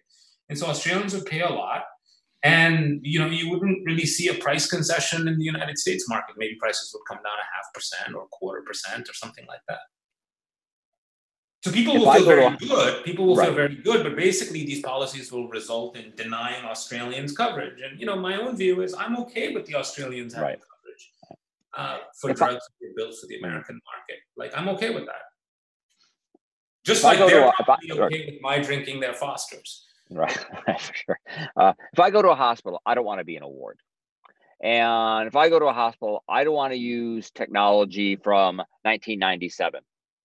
and 0.47 0.57
so 0.57 0.67
Australians 0.67 1.13
would 1.13 1.25
pay 1.25 1.41
a 1.41 1.49
lot, 1.49 1.83
and 2.43 2.99
you 3.03 3.19
know 3.19 3.27
you 3.27 3.49
wouldn't 3.49 3.79
really 3.85 4.05
see 4.05 4.27
a 4.29 4.33
price 4.33 4.67
concession 4.67 5.27
in 5.27 5.37
the 5.37 5.43
United 5.43 5.77
States 5.77 6.09
market. 6.09 6.35
Maybe 6.37 6.55
prices 6.55 6.91
would 6.93 7.03
come 7.07 7.17
down 7.23 7.33
a 7.33 7.55
half 7.55 7.73
percent 7.73 8.15
or 8.15 8.23
a 8.23 8.27
quarter 8.27 8.61
percent 8.61 9.09
or 9.09 9.13
something 9.13 9.45
like 9.47 9.61
that. 9.67 9.79
So 11.63 11.71
people 11.71 11.93
will 11.93 12.11
feel 12.11 12.25
very 12.25 12.57
good. 12.57 13.03
People 13.03 13.27
will 13.27 13.35
right. 13.35 13.45
feel 13.45 13.55
very 13.55 13.75
good, 13.75 14.03
but 14.03 14.15
basically 14.15 14.65
these 14.65 14.81
policies 14.81 15.31
will 15.31 15.47
result 15.49 15.95
in 15.95 16.11
denying 16.15 16.65
Australians 16.65 17.37
coverage. 17.37 17.79
And 17.81 17.99
you 17.99 18.07
know, 18.07 18.15
my 18.15 18.35
own 18.37 18.57
view 18.57 18.81
is 18.81 18.95
I'm 18.95 19.15
okay 19.17 19.53
with 19.53 19.67
the 19.67 19.75
Australians 19.75 20.33
having 20.33 20.49
right. 20.49 20.59
coverage 20.59 21.11
uh, 21.75 21.97
for 22.19 22.31
if 22.31 22.37
drugs 22.37 22.67
I, 22.81 22.87
built 22.95 23.15
for 23.19 23.27
the 23.27 23.37
American 23.37 23.79
market. 23.85 24.23
Like 24.35 24.57
I'm 24.57 24.69
okay 24.69 24.89
with 24.89 25.05
that. 25.05 25.21
Just 26.83 27.03
like 27.03 27.19
they're 27.19 27.51
to, 27.51 28.01
okay 28.05 28.25
with 28.31 28.41
my 28.41 28.57
drinking 28.57 28.99
their 28.99 29.13
Fosters. 29.13 29.85
Right, 30.15 30.31
for 30.79 30.93
sure. 30.93 31.19
Uh, 31.55 31.73
if 31.93 31.99
I 31.99 32.09
go 32.09 32.21
to 32.21 32.29
a 32.29 32.35
hospital, 32.35 32.81
I 32.85 32.95
don't 32.95 33.05
want 33.05 33.19
to 33.19 33.25
be 33.25 33.37
in 33.37 33.43
a 33.43 33.47
ward. 33.47 33.79
And 34.61 35.27
if 35.27 35.37
I 35.37 35.49
go 35.49 35.57
to 35.57 35.67
a 35.67 35.73
hospital, 35.73 36.23
I 36.27 36.43
don't 36.43 36.53
want 36.53 36.73
to 36.73 36.77
use 36.77 37.31
technology 37.31 38.17
from 38.17 38.57
1997 38.57 39.81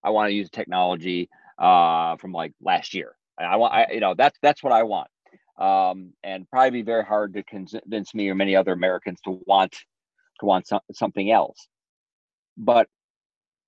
I 0.07 0.11
want 0.11 0.31
to 0.31 0.35
use 0.35 0.51
technology 0.51 1.29
uh, 1.59 2.17
from 2.17 2.33
like 2.33 2.53
last 2.63 2.95
year. 2.95 3.17
I 3.39 3.57
want, 3.57 3.75
I, 3.75 3.87
you 3.93 4.01
know, 4.01 4.15
that's 4.17 4.39
that's 4.41 4.63
what 4.63 4.73
I 4.73 4.85
want. 4.85 5.09
Um, 5.59 6.13
and 6.23 6.49
probably 6.49 6.71
be 6.71 6.83
very 6.83 7.05
hard 7.05 7.35
to 7.35 7.43
convince 7.43 8.15
me 8.15 8.29
or 8.29 8.35
many 8.35 8.55
other 8.55 8.73
Americans 8.73 9.21
to 9.25 9.41
want 9.47 9.73
to 10.41 10.47
want 10.47 10.69
some, 10.69 10.81
something 10.93 11.31
else. 11.31 11.67
But 12.57 12.89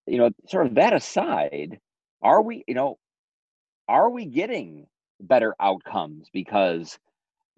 you 0.06 0.18
know, 0.18 0.30
sort 0.48 0.66
of 0.66 0.76
that 0.76 0.94
aside, 0.94 1.80
are 2.22 2.40
we, 2.40 2.64
you 2.68 2.74
know, 2.74 2.98
are 3.88 4.08
we 4.08 4.26
getting 4.26 4.86
better 5.20 5.54
outcomes 5.60 6.28
because 6.32 6.98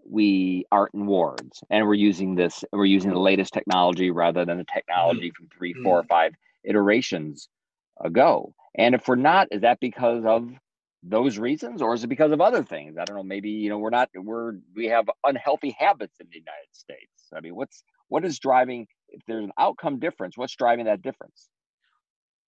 we 0.08 0.64
aren't 0.72 0.94
in 0.94 1.06
wards 1.06 1.62
and 1.70 1.86
we're 1.86 1.94
using 1.94 2.34
this, 2.34 2.64
we're 2.72 2.84
using 2.84 3.10
the 3.10 3.18
latest 3.18 3.52
technology 3.52 4.10
rather 4.10 4.44
than 4.44 4.58
the 4.58 4.64
technology 4.64 5.28
mm-hmm. 5.28 5.44
from 5.44 5.48
three, 5.56 5.74
four, 5.74 5.98
or 5.98 6.04
five 6.04 6.34
iterations 6.64 7.48
ago? 8.00 8.54
And 8.74 8.94
if 8.94 9.06
we're 9.06 9.16
not, 9.16 9.48
is 9.50 9.62
that 9.62 9.80
because 9.80 10.24
of 10.24 10.50
those 11.02 11.38
reasons 11.38 11.80
or 11.82 11.94
is 11.94 12.04
it 12.04 12.08
because 12.08 12.32
of 12.32 12.40
other 12.40 12.62
things? 12.62 12.96
I 12.98 13.04
don't 13.04 13.16
know. 13.16 13.22
Maybe, 13.22 13.50
you 13.50 13.68
know, 13.68 13.78
we're 13.78 13.90
not, 13.90 14.10
we're, 14.14 14.54
we 14.74 14.86
have 14.86 15.08
unhealthy 15.24 15.76
habits 15.78 16.16
in 16.20 16.26
the 16.30 16.38
United 16.38 16.68
States. 16.72 17.28
I 17.34 17.40
mean, 17.40 17.54
what's, 17.54 17.82
what 18.08 18.24
is 18.24 18.38
driving, 18.38 18.86
if 19.08 19.22
there's 19.26 19.44
an 19.44 19.52
outcome 19.58 19.98
difference, 19.98 20.36
what's 20.36 20.56
driving 20.56 20.86
that 20.86 21.02
difference? 21.02 21.48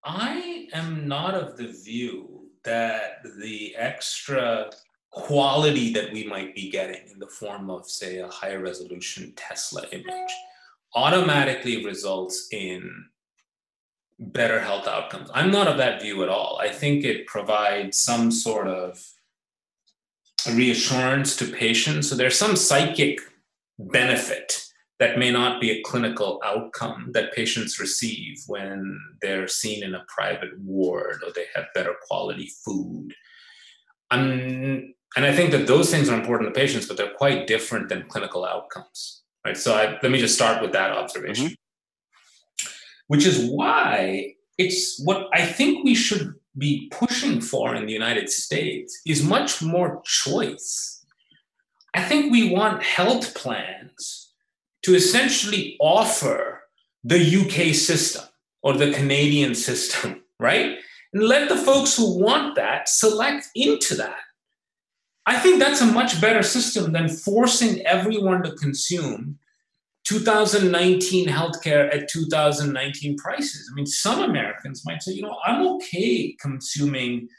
I 0.03 0.67
am 0.73 1.07
not 1.07 1.33
of 1.33 1.57
the 1.57 1.67
view 1.67 2.49
that 2.63 3.23
the 3.39 3.75
extra 3.75 4.69
quality 5.13 5.93
that 5.93 6.11
we 6.11 6.25
might 6.25 6.55
be 6.55 6.69
getting 6.69 7.07
in 7.11 7.19
the 7.19 7.27
form 7.27 7.69
of, 7.69 7.87
say, 7.89 8.17
a 8.17 8.27
higher 8.27 8.59
resolution 8.59 9.31
Tesla 9.35 9.83
image 9.91 10.33
automatically 10.95 11.85
results 11.85 12.47
in 12.51 13.05
better 14.19 14.59
health 14.59 14.87
outcomes. 14.87 15.29
I'm 15.33 15.51
not 15.51 15.67
of 15.67 15.77
that 15.77 16.01
view 16.01 16.23
at 16.23 16.29
all. 16.29 16.59
I 16.61 16.69
think 16.69 17.03
it 17.03 17.27
provides 17.27 17.99
some 17.99 18.31
sort 18.31 18.67
of 18.67 19.03
reassurance 20.51 21.35
to 21.37 21.45
patients. 21.45 22.09
So 22.09 22.15
there's 22.15 22.37
some 22.37 22.55
psychic 22.55 23.19
benefit 23.79 24.63
that 24.99 25.17
may 25.17 25.31
not 25.31 25.59
be 25.59 25.71
a 25.71 25.81
clinical 25.83 26.39
outcome 26.45 27.09
that 27.13 27.33
patients 27.33 27.79
receive 27.79 28.37
when 28.47 28.99
they're 29.21 29.47
seen 29.47 29.83
in 29.83 29.95
a 29.95 30.05
private 30.07 30.57
ward 30.59 31.21
or 31.25 31.31
they 31.33 31.45
have 31.55 31.65
better 31.73 31.95
quality 32.07 32.51
food. 32.63 33.13
Um, 34.11 34.93
and 35.15 35.25
I 35.25 35.33
think 35.35 35.51
that 35.51 35.67
those 35.67 35.91
things 35.91 36.09
are 36.09 36.19
important 36.19 36.53
to 36.53 36.59
patients, 36.59 36.87
but 36.87 36.97
they're 36.97 37.13
quite 37.13 37.47
different 37.47 37.89
than 37.89 38.07
clinical 38.07 38.45
outcomes. 38.45 39.21
Right. 39.45 39.57
So 39.57 39.75
I, 39.75 39.99
let 40.01 40.11
me 40.11 40.19
just 40.19 40.35
start 40.35 40.61
with 40.61 40.71
that 40.71 40.91
observation. 40.91 41.47
Mm-hmm 41.47 41.53
which 43.07 43.25
is 43.25 43.49
why 43.49 44.33
it's 44.57 44.99
what 45.03 45.27
I 45.33 45.45
think 45.45 45.83
we 45.83 45.95
should 45.95 46.33
be 46.57 46.89
pushing 46.91 47.41
for 47.41 47.75
in 47.75 47.85
the 47.85 47.93
United 47.93 48.29
States 48.29 48.99
is 49.05 49.23
much 49.23 49.61
more 49.61 50.01
choice. 50.05 51.05
I 51.95 52.03
think 52.03 52.31
we 52.31 52.51
want 52.51 52.83
health 52.83 53.35
plans 53.35 54.33
to 54.83 54.95
essentially 54.95 55.77
offer 55.79 56.61
the 57.03 57.19
UK 57.19 57.73
system 57.75 58.23
or 58.61 58.73
the 58.73 58.91
Canadian 58.91 59.55
system, 59.55 60.23
right? 60.39 60.77
And 61.13 61.23
let 61.23 61.49
the 61.49 61.57
folks 61.57 61.95
who 61.95 62.19
want 62.19 62.55
that 62.55 62.89
select 62.89 63.47
into 63.55 63.95
that. 63.95 64.21
I 65.25 65.39
think 65.39 65.59
that's 65.59 65.81
a 65.81 65.85
much 65.85 66.19
better 66.19 66.43
system 66.43 66.91
than 66.91 67.07
forcing 67.07 67.81
everyone 67.85 68.43
to 68.43 68.51
consume 68.55 69.39
2019 70.05 71.29
healthcare 71.29 71.93
at 71.93 72.09
2019 72.09 73.17
prices. 73.17 73.69
I 73.71 73.75
mean, 73.75 73.85
some 73.85 74.21
Americans 74.21 74.83
might 74.85 75.01
say, 75.01 75.13
you 75.13 75.21
know, 75.21 75.37
I'm 75.45 75.65
okay 75.75 76.35
consuming 76.41 77.29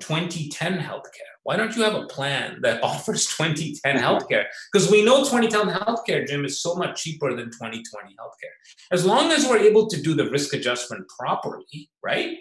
2010 0.00 0.78
healthcare, 0.78 1.34
why 1.44 1.56
don't 1.56 1.76
you 1.76 1.82
have 1.82 1.94
a 1.94 2.06
plan 2.06 2.58
that 2.62 2.82
offers 2.82 3.26
2010 3.26 3.96
healthcare? 3.96 4.44
Because 4.72 4.90
we 4.90 5.04
know 5.04 5.24
2010 5.24 5.68
healthcare, 5.68 6.26
Jim, 6.26 6.44
is 6.44 6.60
so 6.60 6.74
much 6.74 7.02
cheaper 7.02 7.34
than 7.34 7.46
2020 7.46 7.82
healthcare. 8.18 8.54
As 8.90 9.04
long 9.04 9.30
as 9.30 9.46
we're 9.46 9.58
able 9.58 9.86
to 9.88 10.00
do 10.00 10.14
the 10.14 10.30
risk 10.30 10.52
adjustment 10.54 11.06
properly, 11.18 11.90
right? 12.02 12.38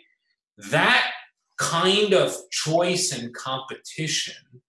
That 0.57 1.11
kind 1.57 2.13
of 2.13 2.35
choice 2.51 3.11
and 3.11 3.33
competition 3.33 4.61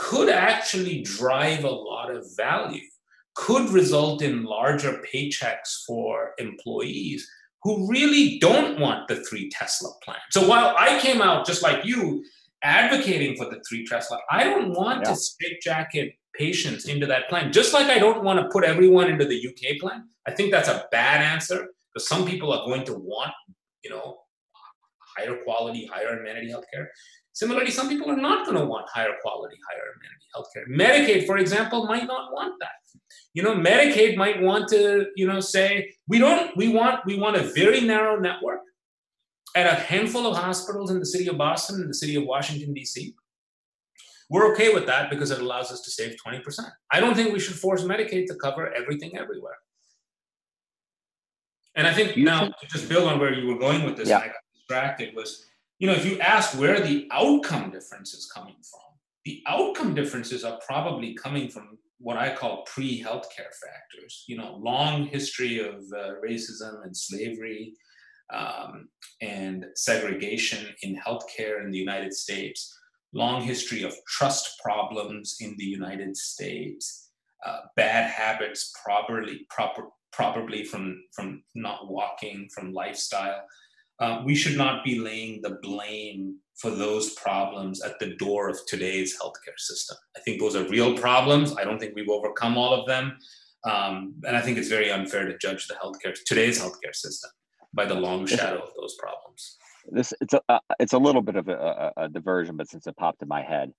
could 0.00 0.30
actually 0.30 1.02
drive 1.02 1.64
a 1.64 1.70
lot 1.70 2.10
of 2.10 2.26
value, 2.34 2.80
could 3.34 3.68
result 3.68 4.22
in 4.22 4.44
larger 4.44 5.02
paychecks 5.12 5.84
for 5.86 6.32
employees 6.38 7.30
who 7.62 7.86
really 7.86 8.38
don't 8.38 8.80
want 8.80 9.06
the 9.08 9.16
three 9.16 9.50
Tesla 9.50 9.90
plan. 10.02 10.16
So 10.30 10.48
while 10.48 10.74
I 10.78 10.98
came 11.00 11.20
out 11.20 11.46
just 11.46 11.62
like 11.62 11.84
you 11.84 12.24
advocating 12.62 13.36
for 13.36 13.44
the 13.44 13.62
three 13.68 13.86
Tesla, 13.86 14.18
I 14.30 14.44
don't 14.44 14.72
want 14.72 15.02
yeah. 15.04 15.10
to 15.10 15.16
straitjacket 15.16 16.14
patients 16.34 16.86
into 16.86 17.06
that 17.06 17.28
plan. 17.28 17.52
Just 17.52 17.74
like 17.74 17.88
I 17.88 17.98
don't 17.98 18.24
want 18.24 18.40
to 18.40 18.48
put 18.48 18.64
everyone 18.64 19.10
into 19.10 19.26
the 19.26 19.46
UK 19.46 19.78
plan. 19.78 20.08
I 20.26 20.30
think 20.30 20.50
that's 20.50 20.68
a 20.68 20.86
bad 20.90 21.20
answer 21.20 21.68
because 21.92 22.08
some 22.08 22.26
people 22.26 22.52
are 22.54 22.64
going 22.66 22.84
to 22.84 22.94
want, 22.94 23.32
you 23.84 23.90
know, 23.90 24.20
higher 25.16 25.36
quality, 25.44 25.84
higher 25.84 26.18
amenity 26.18 26.48
healthcare. 26.48 26.86
Similarly, 27.40 27.70
some 27.70 27.88
people 27.88 28.10
are 28.10 28.22
not 28.28 28.44
going 28.44 28.58
to 28.58 28.66
want 28.66 28.86
higher 28.90 29.14
quality, 29.22 29.56
higher 29.66 29.88
amenity 29.96 30.26
healthcare. 30.36 30.66
Medicaid, 30.68 31.26
for 31.26 31.38
example, 31.38 31.86
might 31.86 32.06
not 32.06 32.34
want 32.34 32.54
that. 32.60 32.68
You 33.32 33.42
know, 33.42 33.54
Medicaid 33.54 34.14
might 34.18 34.42
want 34.42 34.68
to, 34.68 35.06
you 35.16 35.26
know, 35.26 35.40
say 35.40 35.90
we 36.06 36.18
don't. 36.18 36.54
We 36.54 36.68
want 36.68 37.06
we 37.06 37.18
want 37.18 37.36
a 37.36 37.44
very 37.60 37.80
narrow 37.80 38.20
network 38.20 38.60
at 39.56 39.66
a 39.66 39.74
handful 39.74 40.26
of 40.26 40.36
hospitals 40.36 40.90
in 40.90 40.98
the 40.98 41.06
city 41.06 41.28
of 41.28 41.38
Boston 41.38 41.76
and 41.80 41.88
the 41.88 41.94
city 41.94 42.14
of 42.14 42.24
Washington 42.24 42.74
D.C. 42.74 43.14
We're 44.28 44.52
okay 44.52 44.74
with 44.74 44.84
that 44.84 45.08
because 45.08 45.30
it 45.30 45.40
allows 45.40 45.72
us 45.72 45.80
to 45.80 45.90
save 45.90 46.16
20%. 46.24 46.42
I 46.92 47.00
don't 47.00 47.14
think 47.14 47.32
we 47.32 47.40
should 47.40 47.56
force 47.56 47.84
Medicaid 47.84 48.26
to 48.26 48.34
cover 48.34 48.70
everything 48.74 49.16
everywhere. 49.16 49.56
And 51.74 51.86
I 51.86 51.94
think 51.94 52.18
now 52.18 52.48
to 52.48 52.66
just 52.68 52.86
build 52.86 53.08
on 53.08 53.18
where 53.18 53.32
you 53.32 53.46
were 53.46 53.58
going 53.58 53.84
with 53.84 53.96
this, 53.96 54.10
yeah. 54.10 54.18
I 54.18 54.26
got 54.26 54.44
distracted 54.54 55.16
was 55.16 55.49
you 55.80 55.86
know, 55.86 55.94
if 55.94 56.04
you 56.04 56.20
ask 56.20 56.56
where 56.58 56.78
the 56.78 57.08
outcome 57.10 57.70
difference 57.70 58.12
is 58.12 58.30
coming 58.30 58.56
from, 58.62 58.80
the 59.24 59.42
outcome 59.46 59.94
differences 59.94 60.44
are 60.44 60.60
probably 60.66 61.14
coming 61.14 61.48
from 61.48 61.78
what 61.98 62.18
I 62.18 62.34
call 62.34 62.64
pre-healthcare 62.64 63.52
factors. 63.64 64.24
You 64.28 64.36
know, 64.36 64.56
long 64.60 65.06
history 65.06 65.58
of 65.58 65.76
uh, 65.96 66.12
racism 66.24 66.84
and 66.84 66.94
slavery 66.94 67.72
um, 68.32 68.88
and 69.22 69.66
segregation 69.74 70.66
in 70.82 70.96
healthcare 70.96 71.64
in 71.64 71.70
the 71.70 71.78
United 71.78 72.12
States. 72.12 72.76
Long 73.14 73.42
history 73.42 73.82
of 73.82 73.94
trust 74.06 74.60
problems 74.62 75.38
in 75.40 75.54
the 75.56 75.64
United 75.64 76.14
States. 76.14 77.08
Uh, 77.44 77.60
bad 77.74 78.10
habits, 78.10 78.70
probably 78.84 79.46
proper, 79.48 79.84
probably 80.12 80.62
from 80.62 81.02
from 81.14 81.42
not 81.54 81.90
walking, 81.90 82.50
from 82.54 82.74
lifestyle 82.74 83.44
uh, 84.00 84.22
we 84.24 84.34
should 84.34 84.56
not 84.56 84.84
be 84.84 84.98
laying 84.98 85.42
the 85.42 85.58
blame 85.62 86.36
for 86.56 86.70
those 86.70 87.14
problems 87.14 87.82
at 87.82 87.98
the 87.98 88.14
door 88.16 88.48
of 88.48 88.58
today's 88.66 89.18
healthcare 89.18 89.58
system. 89.58 89.96
I 90.16 90.20
think 90.20 90.40
those 90.40 90.56
are 90.56 90.68
real 90.68 90.96
problems. 90.96 91.54
I 91.56 91.64
don't 91.64 91.78
think 91.78 91.94
we've 91.94 92.08
overcome 92.08 92.58
all 92.58 92.74
of 92.74 92.86
them. 92.86 93.16
Um, 93.64 94.14
and 94.26 94.36
I 94.36 94.40
think 94.40 94.58
it's 94.58 94.68
very 94.68 94.90
unfair 94.90 95.26
to 95.26 95.36
judge 95.38 95.68
the 95.68 95.74
healthcare, 95.74 96.14
today's 96.26 96.60
healthcare 96.60 96.94
system 96.94 97.30
by 97.74 97.84
the 97.84 97.94
long 97.94 98.26
shadow 98.26 98.58
of 98.58 98.70
those 98.78 98.96
problems. 98.98 99.56
This 99.90 100.12
it's 100.20 100.34
a 100.34 100.40
uh, 100.48 100.58
it's 100.78 100.92
a 100.92 100.98
little 100.98 101.22
bit 101.22 101.36
of 101.36 101.48
a, 101.48 101.92
a, 101.96 102.08
diversion, 102.08 102.56
but 102.56 102.68
since 102.68 102.86
it 102.86 102.96
popped 102.96 103.22
in 103.22 103.28
my 103.28 103.42
head, 103.42 103.72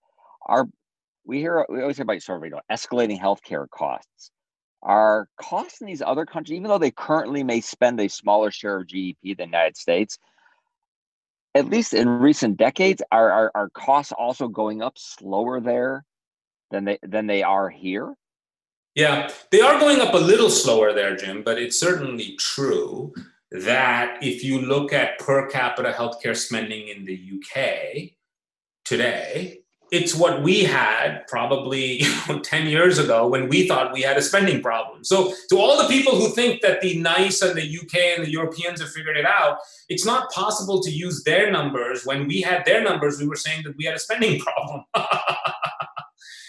our 0.48 0.68
we 1.26 1.40
hear 1.40 1.66
we 1.70 1.82
always 1.82 1.98
hear 1.98 2.04
about 2.04 2.22
sort 2.22 2.40
of 2.40 2.46
you 2.46 2.52
know 2.52 2.62
escalating 2.72 3.20
healthcare 3.20 3.70
costs 3.70 4.32
are 4.84 5.28
costs 5.40 5.82
in 5.82 5.88
these 5.88 6.02
other 6.02 6.26
countries, 6.26 6.58
even 6.58 6.70
though 6.70 6.78
they 6.78 6.92
currently 6.92 7.44
may 7.44 7.62
spend 7.62 8.00
a 8.00 8.08
smaller 8.08 8.52
share 8.52 8.78
of 8.78 8.88
GDP 8.88 9.38
than 9.38 9.52
the 9.52 9.58
United 9.58 9.78
States, 9.78 10.18
at 11.54 11.70
least 11.70 11.94
in 11.94 12.08
recent 12.08 12.58
decades, 12.58 13.02
are, 13.12 13.32
are, 13.32 13.52
are 13.54 13.70
costs 13.70 14.14
also 14.18 14.48
going 14.48 14.82
up 14.82 14.98
slower 14.98 15.60
there 15.60 16.06
than 16.72 16.86
they 16.86 16.98
than 17.04 17.28
they 17.28 17.44
are 17.44 17.70
here? 17.70 18.16
Yeah, 18.96 19.30
they 19.52 19.62
are 19.62 19.80
going 19.80 20.00
up 20.00 20.14
a 20.14 20.18
little 20.18 20.50
slower 20.50 20.94
there, 20.94 21.16
Jim, 21.16 21.44
but 21.44 21.58
it's 21.58 21.80
certainly 21.80 22.36
true 22.38 23.14
that 23.52 24.18
if 24.22 24.44
you 24.44 24.62
look 24.62 24.94
at 24.94 25.20
per 25.20 25.50
capita 25.50 25.92
healthcare 25.92 26.36
spending 26.36 26.88
in 26.88 27.06
the 27.06 27.32
UK 27.36 28.12
today, 28.86 29.61
it's 29.92 30.16
what 30.16 30.42
we 30.42 30.64
had 30.64 31.28
probably 31.28 32.02
you 32.04 32.10
know, 32.28 32.40
10 32.40 32.68
years 32.68 32.98
ago 32.98 33.28
when 33.28 33.50
we 33.50 33.68
thought 33.68 33.94
we 33.94 34.02
had 34.02 34.18
a 34.18 34.22
spending 34.22 34.62
problem. 34.62 35.04
So, 35.04 35.34
to 35.50 35.58
all 35.58 35.82
the 35.82 35.90
people 35.90 36.16
who 36.16 36.30
think 36.30 36.62
that 36.62 36.82
the 36.82 36.98
NICE 36.98 37.42
and 37.42 37.56
the 37.56 37.78
UK 37.78 37.96
and 38.18 38.26
the 38.26 38.32
Europeans 38.32 38.80
have 38.82 38.92
figured 38.92 39.18
it 39.18 39.26
out, 39.26 39.58
it's 39.90 40.06
not 40.06 40.32
possible 40.32 40.82
to 40.82 40.90
use 40.90 41.24
their 41.24 41.52
numbers. 41.52 42.06
When 42.06 42.28
we 42.28 42.42
had 42.42 42.66
their 42.66 42.82
numbers, 42.82 43.20
we 43.20 43.28
were 43.28 43.36
saying 43.36 43.64
that 43.66 43.76
we 43.78 43.86
had 43.86 43.96
a 43.96 44.00
spending 44.00 44.40
problem. 44.46 44.84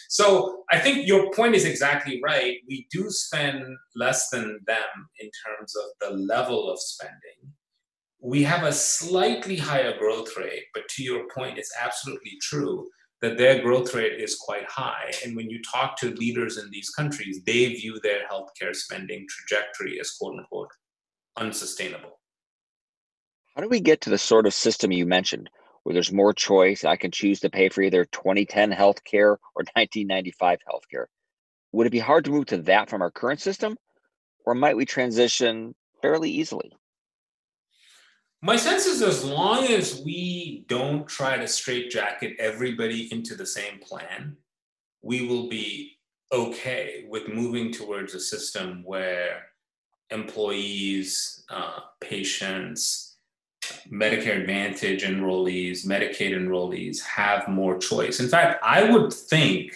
so, 0.09 0.63
I 0.71 0.79
think 0.79 1.07
your 1.07 1.31
point 1.33 1.57
is 1.57 1.65
exactly 1.65 2.21
right. 2.23 2.59
We 2.69 2.87
do 2.93 3.11
spend 3.11 3.65
less 3.97 4.31
than 4.31 4.61
them 4.67 5.09
in 5.19 5.31
terms 5.45 5.75
of 5.77 5.85
the 6.01 6.17
level 6.17 6.71
of 6.71 6.79
spending. 6.79 7.53
We 8.25 8.45
have 8.45 8.63
a 8.63 8.73
slightly 8.73 9.57
higher 9.57 9.99
growth 9.99 10.37
rate, 10.39 10.67
but 10.73 10.87
to 10.91 11.03
your 11.03 11.25
point, 11.35 11.59
it's 11.59 11.73
absolutely 11.83 12.39
true 12.41 12.87
that 13.23 13.39
their 13.39 13.63
growth 13.63 13.95
rate 13.95 14.21
is 14.21 14.37
quite 14.37 14.69
high. 14.69 15.13
And 15.25 15.37
when 15.37 15.49
you 15.49 15.63
talk 15.63 15.97
to 15.99 16.11
leaders 16.11 16.59
in 16.59 16.69
these 16.71 16.91
countries, 16.91 17.41
they 17.47 17.67
view 17.73 17.99
their 18.03 18.27
healthcare 18.29 18.75
spending 18.75 19.27
trajectory 19.31 19.99
as 20.01 20.11
quote 20.11 20.39
unquote 20.39 20.71
unsustainable. 21.37 22.19
How 23.55 23.63
do 23.63 23.69
we 23.69 23.81
get 23.81 24.01
to 24.03 24.11
the 24.11 24.19
sort 24.19 24.47
of 24.47 24.55
system 24.55 24.91
you 24.91 25.07
mentioned 25.07 25.49
where 25.85 25.93
there's 25.93 26.13
more 26.13 26.33
choice? 26.33 26.85
I 26.85 26.97
can 26.97 27.13
choose 27.13 27.41
to 27.41 27.51
pay 27.51 27.69
for 27.69 27.83
either 27.83 28.05
2010 28.07 28.73
healthcare 28.73 29.37
or 29.55 29.63
1995 29.75 30.59
healthcare. 30.69 31.07
Would 31.71 31.87
it 31.87 31.91
be 31.91 32.01
hard 32.01 32.25
to 32.25 32.33
move 32.33 32.47
to 32.47 32.59
that 32.63 32.91
from 32.91 33.03
our 33.03 33.11
current 33.11 33.41
system? 33.41 33.77
Or 34.45 34.55
might 34.55 34.77
we 34.77 34.85
transition 34.85 35.77
fairly 36.03 36.31
easily? 36.31 36.73
My 38.45 38.57
sense 38.57 38.87
is 38.87 39.03
as 39.03 39.25
long 39.25 39.69
as 39.69 40.03
we 40.05 40.65
don't 40.67 41.07
try 41.07 41.37
to 41.37 41.47
straitjacket 41.47 42.35
everybody 42.41 43.09
into 43.13 43.37
the 43.37 43.47
same 43.47 43.79
plan, 43.79 44.37
we 45.01 45.29
will 45.29 45.49
be 45.49 45.93
okay 46.33 47.05
with 47.09 47.29
moving 47.29 47.73
towards 47.73 48.15
a 48.15 48.21
system 48.21 48.83
where 48.85 49.45
employees, 50.11 51.45
uh, 51.51 51.79
patients, 52.01 53.17
Medicare 53.89 54.41
Advantage 54.41 55.05
enrollees, 55.05 55.87
Medicaid 55.87 56.33
enrollees 56.33 57.01
have 57.01 57.47
more 57.47 57.79
choice. 57.79 58.19
In 58.19 58.29
fact, 58.29 58.59
I 58.65 58.91
would 58.91 59.13
think 59.13 59.73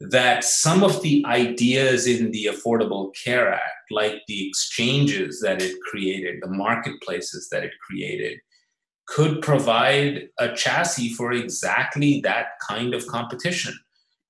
that 0.00 0.44
some 0.44 0.84
of 0.84 1.00
the 1.00 1.24
ideas 1.26 2.06
in 2.06 2.30
the 2.30 2.50
Affordable 2.52 3.14
Care 3.14 3.54
Act, 3.54 3.81
like 3.92 4.22
the 4.26 4.48
exchanges 4.48 5.40
that 5.40 5.62
it 5.62 5.76
created, 5.90 6.42
the 6.42 6.50
marketplaces 6.50 7.48
that 7.50 7.64
it 7.64 7.72
created, 7.86 8.38
could 9.06 9.42
provide 9.42 10.28
a 10.38 10.54
chassis 10.54 11.12
for 11.14 11.32
exactly 11.32 12.20
that 12.20 12.46
kind 12.66 12.94
of 12.94 13.06
competition. 13.06 13.74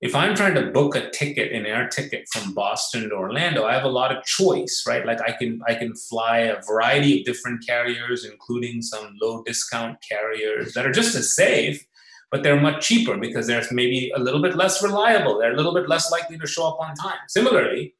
If 0.01 0.15
I'm 0.15 0.35
trying 0.35 0.55
to 0.55 0.71
book 0.71 0.97
a 0.97 1.09
ticket, 1.11 1.53
an 1.53 1.65
air 1.65 1.87
ticket 1.87 2.25
from 2.33 2.53
Boston 2.53 3.09
to 3.09 3.15
Orlando, 3.15 3.63
I 3.63 3.73
have 3.73 3.85
a 3.85 3.87
lot 3.89 4.13
of 4.13 4.21
choice, 4.25 4.83
right? 4.85 5.05
Like 5.05 5.21
I 5.21 5.31
can 5.31 5.61
I 5.65 5.75
can 5.75 5.95
fly 5.95 6.39
a 6.39 6.61
variety 6.61 7.19
of 7.19 7.25
different 7.25 7.65
carriers, 7.65 8.25
including 8.25 8.81
some 8.81 9.15
low 9.21 9.43
discount 9.43 9.97
carriers 10.07 10.73
that 10.73 10.85
are 10.85 10.91
just 10.91 11.15
as 11.15 11.33
safe, 11.33 11.85
but 12.31 12.43
they're 12.43 12.59
much 12.59 12.85
cheaper 12.85 13.15
because 13.15 13.47
they're 13.47 13.63
maybe 13.71 14.11
a 14.13 14.19
little 14.19 14.41
bit 14.41 14.55
less 14.57 14.83
reliable. 14.83 15.37
They're 15.37 15.53
a 15.53 15.55
little 15.55 15.73
bit 15.73 15.87
less 15.87 16.11
likely 16.11 16.37
to 16.37 16.47
show 16.47 16.67
up 16.67 16.79
on 16.81 16.95
time. 16.95 17.19
Similarly, 17.29 17.95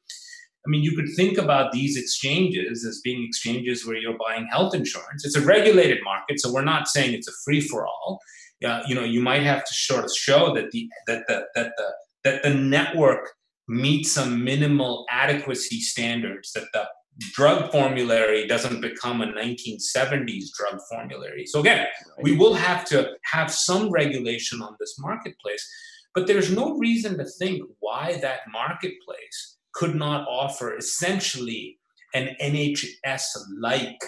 I 0.66 0.70
mean, 0.70 0.82
you 0.82 0.96
could 0.96 1.08
think 1.14 1.36
about 1.36 1.72
these 1.72 1.98
exchanges 1.98 2.86
as 2.86 3.00
being 3.04 3.24
exchanges 3.24 3.86
where 3.86 3.96
you're 3.96 4.16
buying 4.18 4.46
health 4.50 4.74
insurance. 4.74 5.24
It's 5.24 5.36
a 5.36 5.44
regulated 5.44 5.98
market, 6.02 6.40
so 6.40 6.52
we're 6.52 6.64
not 6.64 6.88
saying 6.88 7.12
it's 7.12 7.28
a 7.28 7.32
free 7.44 7.60
for 7.60 7.86
all. 7.86 8.18
Uh, 8.64 8.82
you 8.86 8.94
know, 8.94 9.04
you 9.04 9.20
might 9.20 9.42
have 9.42 9.64
to 9.64 9.74
sort 9.74 10.04
of 10.04 10.10
show 10.10 10.54
that 10.54 10.70
the 10.70 10.88
that 11.06 11.24
the 11.28 11.44
that 11.54 11.72
the 11.76 11.88
that 12.24 12.42
the 12.42 12.54
network 12.54 13.30
meets 13.68 14.12
some 14.12 14.42
minimal 14.42 15.04
adequacy 15.10 15.80
standards 15.80 16.52
that 16.52 16.64
the 16.72 16.86
drug 17.32 17.70
formulary 17.70 18.46
doesn't 18.46 18.80
become 18.80 19.20
a 19.20 19.26
1970s 19.26 20.46
drug 20.58 20.80
formulary. 20.90 21.46
So 21.46 21.60
again, 21.60 21.86
we 22.20 22.36
will 22.36 22.54
have 22.54 22.84
to 22.86 23.12
have 23.24 23.52
some 23.52 23.90
regulation 23.90 24.60
on 24.60 24.76
this 24.80 24.96
marketplace, 24.98 25.66
but 26.14 26.26
there's 26.26 26.50
no 26.50 26.76
reason 26.76 27.16
to 27.18 27.24
think 27.24 27.62
why 27.80 28.18
that 28.20 28.40
marketplace 28.52 29.53
could 29.74 29.94
not 29.94 30.26
offer 30.28 30.76
essentially 30.76 31.78
an 32.14 32.36
NHS-like, 32.40 34.02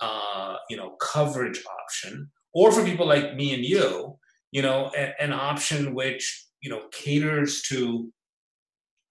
uh, 0.00 0.56
you 0.68 0.76
know, 0.76 0.90
coverage 1.00 1.60
option, 1.82 2.30
or 2.54 2.72
for 2.72 2.84
people 2.84 3.06
like 3.06 3.34
me 3.34 3.54
and 3.54 3.64
you, 3.64 4.18
you 4.52 4.62
know, 4.62 4.90
a, 4.96 5.20
an 5.20 5.32
option 5.32 5.94
which 5.94 6.46
you 6.60 6.70
know 6.70 6.82
caters 6.92 7.62
to 7.62 8.12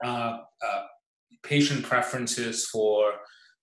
uh, 0.04 0.38
uh, 0.66 0.84
patient 1.44 1.84
preferences 1.84 2.66
for 2.68 3.14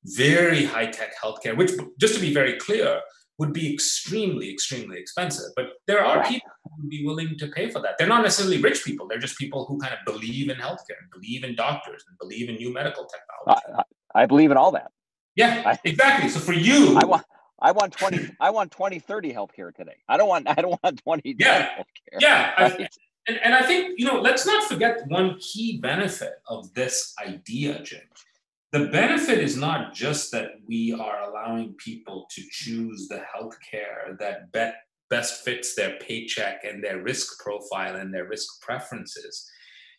very 0.05 0.65
high 0.65 0.87
tech 0.87 1.13
healthcare, 1.23 1.57
which, 1.57 1.73
just 1.99 2.15
to 2.15 2.21
be 2.21 2.33
very 2.33 2.59
clear, 2.59 3.01
would 3.39 3.53
be 3.53 3.73
extremely, 3.73 4.51
extremely 4.51 4.99
expensive. 4.99 5.51
But 5.55 5.67
there 5.87 6.05
are 6.05 6.25
people 6.25 6.51
who 6.65 6.71
would 6.79 6.91
be 6.91 7.05
willing 7.05 7.37
to 7.39 7.49
pay 7.49 7.69
for 7.69 7.81
that. 7.83 7.99
They're 7.99 8.09
not 8.09 8.23
necessarily 8.23 8.61
rich 8.63 8.85
people. 8.85 9.07
They're 9.07 9.19
just 9.19 9.39
people 9.39 9.67
who 9.67 9.79
kind 9.79 9.93
of 9.93 10.01
believe 10.11 10.49
in 10.49 10.57
healthcare 10.57 10.99
and 11.01 11.11
believe 11.13 11.45
in 11.45 11.55
doctors 11.55 12.05
and 12.09 12.19
believe 12.19 12.49
in 12.49 12.57
new 12.57 12.73
medical 12.73 13.07
technology. 13.07 13.85
I, 14.15 14.23
I 14.23 14.27
believe 14.27 14.51
in 14.51 14.57
all 14.57 14.73
that. 14.73 14.91
Yeah, 15.35 15.63
I, 15.67 15.79
exactly. 15.85 16.31
So 16.31 16.41
for 16.41 16.55
you, 16.55 16.97
I 16.97 17.05
want. 17.05 17.25
I 17.59 17.73
want 17.73 17.95
20 17.95 18.33
I 18.39 18.51
want 18.51 18.71
2030 18.71 19.33
healthcare 19.33 19.75
today. 19.75 19.97
I 20.11 20.19
don't 20.19 20.29
want 20.29 20.47
I 20.47 20.57
don't 20.57 20.79
want 20.83 21.03
20 21.03 21.37
yeah. 21.39 21.69
healthcare. 21.79 22.21
Yeah. 22.21 22.63
Right? 22.63 22.89
and, 23.27 23.39
and 23.39 23.55
I 23.55 23.63
think, 23.63 23.99
you 23.99 24.05
know, 24.05 24.21
let's 24.21 24.45
not 24.45 24.65
forget 24.65 25.01
one 25.09 25.39
key 25.39 25.79
benefit 25.81 26.35
of 26.49 26.73
this 26.75 27.15
idea, 27.19 27.83
Jim 27.83 28.03
the 28.73 28.87
benefit 28.87 29.39
is 29.39 29.57
not 29.57 29.95
just 29.95 30.33
that 30.33 30.53
we 30.67 30.93
are 30.93 31.23
allowing 31.23 31.75
people 31.75 32.27
to 32.31 32.43
choose 32.51 33.09
the 33.09 33.23
healthcare 33.35 34.19
that 34.19 34.51
bet, 34.53 34.77
best 35.09 35.45
fits 35.45 35.75
their 35.75 35.99
paycheck 35.99 36.65
and 36.65 36.83
their 36.83 37.03
risk 37.03 37.39
profile 37.43 37.97
and 37.97 38.13
their 38.13 38.29
risk 38.29 38.61
preferences. 38.61 39.49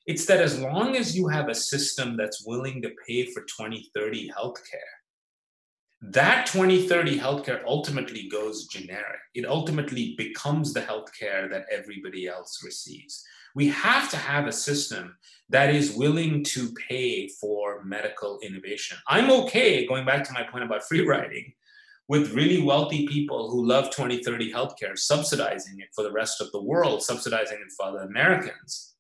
It's 0.06 0.26
that 0.26 0.42
as 0.42 0.60
long 0.60 0.96
as 0.96 1.16
you 1.16 1.28
have 1.28 1.50
a 1.50 1.56
system 1.56 2.18
that's 2.18 2.46
willing 2.46 2.82
to 2.82 2.92
pay 3.08 3.26
for 3.26 3.42
2030 3.42 4.30
healthcare, 4.38 4.98
that 6.02 6.46
2030 6.46 7.18
healthcare 7.20 7.62
ultimately 7.66 8.30
goes 8.30 8.68
generic. 8.68 9.20
It 9.34 9.46
ultimately 9.48 10.14
becomes 10.18 10.74
the 10.74 10.82
healthcare 10.82 11.50
that 11.52 11.66
everybody 11.72 12.28
else 12.28 12.62
receives. 12.64 13.24
We 13.58 13.70
have 13.70 14.12
to 14.12 14.18
have 14.18 14.46
a 14.46 14.52
system 14.52 15.18
that 15.50 15.74
is 15.74 15.96
willing 15.96 16.44
to 16.44 16.72
pay 16.74 17.28
for 17.28 17.84
medical 17.84 18.38
innovation. 18.44 19.00
I'm 19.08 19.32
okay, 19.32 19.88
going 19.88 20.06
back 20.06 20.24
to 20.26 20.34
my 20.34 20.44
point 20.44 20.64
about 20.64 20.84
free 20.84 21.04
riding, 21.04 21.54
with 22.08 22.34
really 22.34 22.62
wealthy 22.62 23.08
people 23.08 23.50
who 23.50 23.66
love 23.66 23.86
2030 23.86 24.54
healthcare 24.54 24.96
subsidizing 24.96 25.80
it 25.80 25.88
for 25.96 26.04
the 26.04 26.12
rest 26.12 26.40
of 26.40 26.52
the 26.52 26.62
world, 26.62 27.02
subsidizing 27.02 27.58
it 27.58 27.74
for 27.76 27.88
other 27.88 28.02
Americans, 28.02 28.94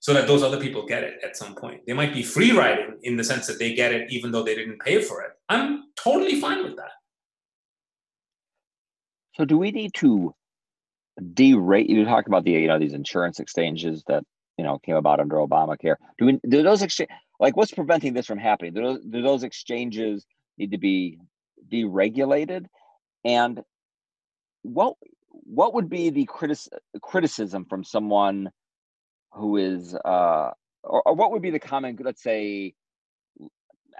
so 0.00 0.12
that 0.12 0.26
those 0.26 0.42
other 0.42 0.60
people 0.60 0.84
get 0.84 1.02
it 1.02 1.14
at 1.24 1.34
some 1.34 1.54
point. 1.54 1.80
They 1.86 1.94
might 1.94 2.12
be 2.12 2.22
free 2.22 2.52
riding 2.52 2.98
in 3.04 3.16
the 3.16 3.24
sense 3.24 3.46
that 3.46 3.58
they 3.58 3.74
get 3.74 3.94
it 3.94 4.12
even 4.12 4.32
though 4.32 4.42
they 4.42 4.54
didn't 4.54 4.80
pay 4.80 5.00
for 5.00 5.22
it. 5.22 5.30
I'm 5.48 5.84
totally 5.96 6.38
fine 6.42 6.62
with 6.62 6.76
that. 6.76 6.92
So, 9.36 9.46
do 9.46 9.56
we 9.56 9.70
need 9.70 9.94
to 9.94 10.34
derate 11.20 11.88
you 11.88 12.04
talk 12.04 12.26
about 12.26 12.44
the 12.44 12.52
you 12.52 12.68
know 12.68 12.78
these 12.78 12.92
insurance 12.92 13.40
exchanges 13.40 14.02
that 14.08 14.24
you 14.58 14.64
know 14.64 14.78
came 14.78 14.96
about 14.96 15.20
under 15.20 15.36
obamacare. 15.36 15.96
Do, 16.18 16.26
we, 16.26 16.40
do 16.48 16.62
those 16.62 16.82
exchange 16.82 17.10
like 17.40 17.56
what's 17.56 17.72
preventing 17.72 18.14
this 18.14 18.26
from 18.26 18.38
happening? 18.38 18.74
Do 18.74 18.82
those, 18.82 19.00
do 19.08 19.22
those 19.22 19.42
exchanges 19.42 20.26
need 20.58 20.72
to 20.72 20.78
be 20.78 21.18
deregulated? 21.70 22.66
And 23.24 23.62
what 24.62 24.94
what 25.30 25.74
would 25.74 25.88
be 25.88 26.10
the 26.10 26.26
critis- 26.26 26.68
criticism 27.02 27.64
from 27.66 27.84
someone 27.84 28.50
who 29.32 29.56
is 29.56 29.94
uh 29.94 30.50
or, 30.82 31.02
or 31.06 31.14
what 31.14 31.32
would 31.32 31.42
be 31.42 31.50
the 31.50 31.58
common 31.58 31.98
let's 32.00 32.22
say 32.22 32.72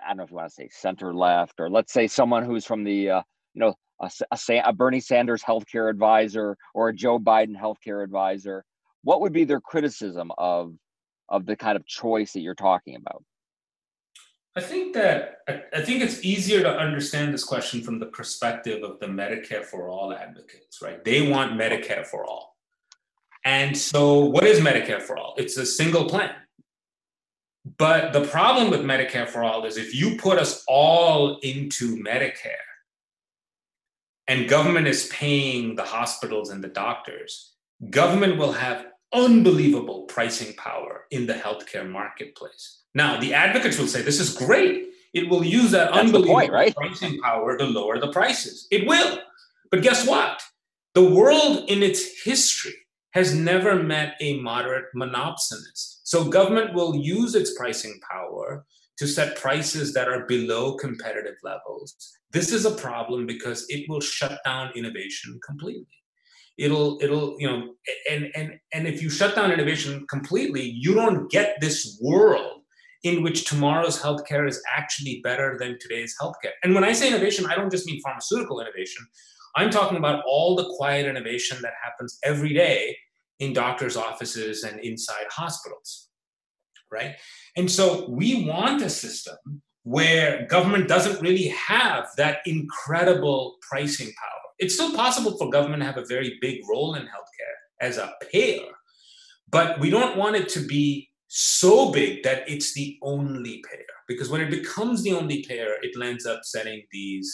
i 0.03 0.09
don't 0.09 0.19
know 0.19 0.23
if 0.25 0.31
you 0.31 0.37
want 0.37 0.49
to 0.49 0.55
say 0.55 0.69
center 0.71 1.13
left 1.13 1.55
or 1.59 1.69
let's 1.69 1.93
say 1.93 2.07
someone 2.07 2.45
who's 2.45 2.65
from 2.65 2.85
the 2.85 3.11
uh, 3.11 3.23
you 3.53 3.61
know 3.61 3.75
a, 4.05 4.11
a, 4.31 4.59
a 4.67 4.73
Bernie 4.73 5.01
Sanders 5.01 5.43
healthcare 5.43 5.91
advisor 5.91 6.57
or 6.75 6.89
a 6.89 6.95
Joe 6.95 7.19
Biden 7.19 7.59
healthcare 7.59 8.03
advisor, 8.03 8.65
what 9.03 9.21
would 9.21 9.33
be 9.33 9.45
their 9.45 9.61
criticism 9.61 10.31
of 10.39 10.75
of 11.29 11.47
the 11.47 11.57
kind 11.57 11.77
of 11.77 11.87
choice 11.87 12.33
that 12.33 12.41
you're 12.41 12.55
talking 12.55 12.97
about? 12.97 13.25
I 14.57 14.61
think 14.61 14.95
that 14.95 15.39
I 15.75 15.81
think 15.81 16.03
it's 16.03 16.25
easier 16.25 16.63
to 16.63 16.79
understand 16.79 17.35
this 17.35 17.43
question 17.45 17.83
from 17.83 17.99
the 17.99 18.07
perspective 18.07 18.85
of 18.85 19.01
the 19.01 19.07
Medicare 19.07 19.65
for 19.65 19.89
all 19.89 20.13
advocates, 20.13 20.81
right? 20.81 21.05
They 21.05 21.29
want 21.29 21.59
Medicare 21.59 22.07
for 22.07 22.25
all. 22.25 22.57
And 23.45 23.77
so 23.77 24.21
what 24.21 24.45
is 24.45 24.61
Medicare 24.61 25.03
for 25.03 25.19
all? 25.19 25.35
It's 25.37 25.57
a 25.57 25.67
single 25.67 26.09
plan. 26.09 26.35
But 27.79 28.13
the 28.13 28.27
problem 28.27 28.71
with 28.71 28.81
Medicare 28.83 29.29
for 29.29 29.43
all 29.43 29.65
is 29.65 29.77
if 29.77 29.95
you 29.95 30.17
put 30.17 30.39
us 30.39 30.63
all 30.69 31.39
into 31.39 31.97
Medicare, 31.97 32.53
and 34.29 34.49
government 34.49 34.87
is 34.87 35.09
paying 35.09 35.75
the 35.75 35.85
hospitals 35.85 36.51
and 36.51 36.63
the 36.63 36.69
doctors, 36.69 37.55
government 37.91 38.39
will 38.39 38.53
have 38.53 38.87
unbelievable 39.13 40.03
pricing 40.03 40.55
power 40.55 41.05
in 41.11 41.27
the 41.27 41.35
healthcare 41.35 41.89
marketplace. 41.89 42.83
Now, 42.95 43.21
the 43.21 43.35
advocates 43.35 43.79
will 43.79 43.87
say 43.87 44.03
this 44.03 44.21
is 44.21 44.35
great. 44.35 44.89
It 45.13 45.29
will 45.29 45.45
use 45.45 45.71
that 45.73 45.93
That's 45.93 45.99
unbelievable 45.99 46.35
point, 46.35 46.53
right? 46.53 46.75
pricing 46.75 47.21
power 47.21 47.57
to 47.57 47.65
lower 47.65 48.01
the 48.01 48.13
prices. 48.13 48.67
It 48.71 48.87
will. 48.89 49.19
But 49.71 49.83
guess 49.83 50.07
what? 50.07 50.43
The 50.95 51.09
world 51.09 51.69
in 51.69 51.83
its 51.83 52.23
history 52.23 52.75
has 53.13 53.35
never 53.35 53.81
met 53.81 54.15
a 54.21 54.41
moderate 54.41 54.87
monopsonist. 54.97 56.01
So 56.05 56.25
government 56.25 56.75
will 56.75 56.97
use 56.97 57.35
its 57.35 57.57
pricing 57.57 58.01
power 58.11 58.65
to 58.99 59.07
set 59.07 59.37
prices 59.37 59.93
that 59.95 60.09
are 60.09 60.27
below 60.27 60.77
competitive 60.77 61.37
levels. 61.43 61.97
This 62.33 62.53
is 62.53 62.65
a 62.65 62.71
problem 62.71 63.27
because 63.27 63.67
it 63.69 63.89
will 63.89 64.01
shut 64.01 64.39
down 64.45 64.73
innovation 64.75 65.39
completely. 65.47 65.87
It'll 66.57 66.99
it'll 67.03 67.37
you 67.41 67.49
know 67.49 67.75
and 68.11 68.31
and 68.37 68.59
and 68.73 68.87
if 68.87 69.03
you 69.03 69.11
shut 69.11 69.35
down 69.35 69.51
innovation 69.51 70.07
completely, 70.09 70.63
you 70.63 70.95
don't 70.95 71.31
get 71.31 71.61
this 71.61 71.99
world 72.01 72.63
in 73.03 73.23
which 73.23 73.45
tomorrow's 73.45 74.01
healthcare 74.01 74.49
is 74.49 74.63
actually 74.75 75.21
better 75.23 75.57
than 75.59 75.79
today's 75.79 76.17
healthcare. 76.21 76.53
And 76.63 76.75
when 76.75 76.85
I 76.85 76.93
say 76.93 77.09
innovation, 77.09 77.45
I 77.47 77.55
don't 77.55 77.71
just 77.71 77.87
mean 77.87 78.01
pharmaceutical 78.01 78.61
innovation. 78.61 79.05
I'm 79.57 79.71
talking 79.71 79.99
about 79.99 80.25
all 80.27 80.57
the 80.57 80.73
quiet 80.77 81.07
innovation 81.07 81.59
that 81.63 81.75
happens 81.83 82.19
every 82.25 82.55
day 82.55 82.97
in 83.41 83.53
doctors' 83.53 83.97
offices 83.97 84.65
and 84.65 84.81
inside 84.81 85.27
hospitals 85.31 86.09
right? 86.95 87.17
And 87.57 87.71
so 87.71 88.09
we 88.09 88.47
want 88.47 88.81
a 88.83 88.89
system 88.89 89.37
where 89.83 90.47
government 90.47 90.89
doesn't 90.89 91.21
really 91.21 91.49
have 91.49 92.07
that 92.17 92.39
incredible 92.47 93.57
pricing 93.61 94.07
power. 94.07 94.41
It's 94.59 94.75
still 94.75 94.95
possible 94.95 95.37
for 95.37 95.51
government 95.51 95.83
to 95.83 95.87
have 95.87 95.99
a 95.99 96.07
very 96.07 96.39
big 96.41 96.61
role 96.71 96.95
in 96.95 97.03
healthcare 97.03 97.57
as 97.81 97.99
a 97.99 98.13
payer, 98.33 98.71
but 99.51 99.79
we 99.81 99.91
don't 99.91 100.17
want 100.17 100.37
it 100.37 100.49
to 100.51 100.61
be 100.61 101.11
so 101.29 101.91
big 101.91 102.23
that 102.23 102.49
it's 102.49 102.73
the 102.75 102.97
only 103.03 103.63
payer. 103.69 103.85
Because 104.07 104.31
when 104.31 104.41
it 104.41 104.51
becomes 104.51 105.03
the 105.03 105.13
only 105.13 105.45
payer, 105.49 105.75
it 105.83 105.93
ends 106.03 106.27
up 106.27 106.41
setting 106.45 106.83
these, 106.93 107.29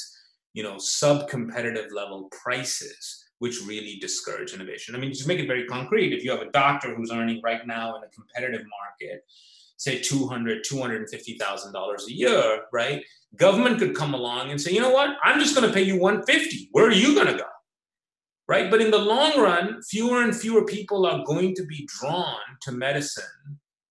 you 0.54 0.62
know, 0.62 0.78
sub-competitive 0.78 1.92
level 1.92 2.28
prices, 2.30 3.24
which 3.40 3.60
really 3.66 3.98
discourage 4.00 4.54
innovation. 4.54 4.94
I 4.94 4.98
mean, 4.98 5.12
just 5.12 5.28
make 5.28 5.38
it 5.38 5.46
very 5.46 5.66
concrete. 5.66 6.12
If 6.12 6.24
you 6.24 6.30
have 6.30 6.40
a 6.40 6.50
doctor 6.52 6.94
who's 6.94 7.12
earning 7.12 7.40
right 7.42 7.66
now 7.66 7.96
in 7.96 8.02
a 8.02 8.08
competitive 8.08 8.62
say 9.76 9.98
200 9.98 10.64
$250,000 10.64 12.06
a 12.06 12.12
year, 12.12 12.62
right? 12.72 13.02
Government 13.36 13.78
could 13.78 13.96
come 13.96 14.14
along 14.14 14.50
and 14.50 14.60
say, 14.60 14.72
you 14.72 14.80
know 14.80 14.90
what? 14.90 15.16
I'm 15.24 15.40
just 15.40 15.54
going 15.54 15.66
to 15.66 15.72
pay 15.72 15.82
you 15.82 15.98
150. 15.98 16.68
Where 16.72 16.86
are 16.86 16.92
you 16.92 17.14
going 17.14 17.28
to 17.28 17.34
go? 17.34 17.48
Right? 18.46 18.70
But 18.70 18.82
in 18.82 18.90
the 18.90 18.98
long 18.98 19.40
run, 19.40 19.80
fewer 19.82 20.22
and 20.22 20.36
fewer 20.36 20.66
people 20.66 21.06
are 21.06 21.24
going 21.24 21.54
to 21.54 21.64
be 21.64 21.88
drawn 21.98 22.40
to 22.62 22.72
medicine 22.72 23.24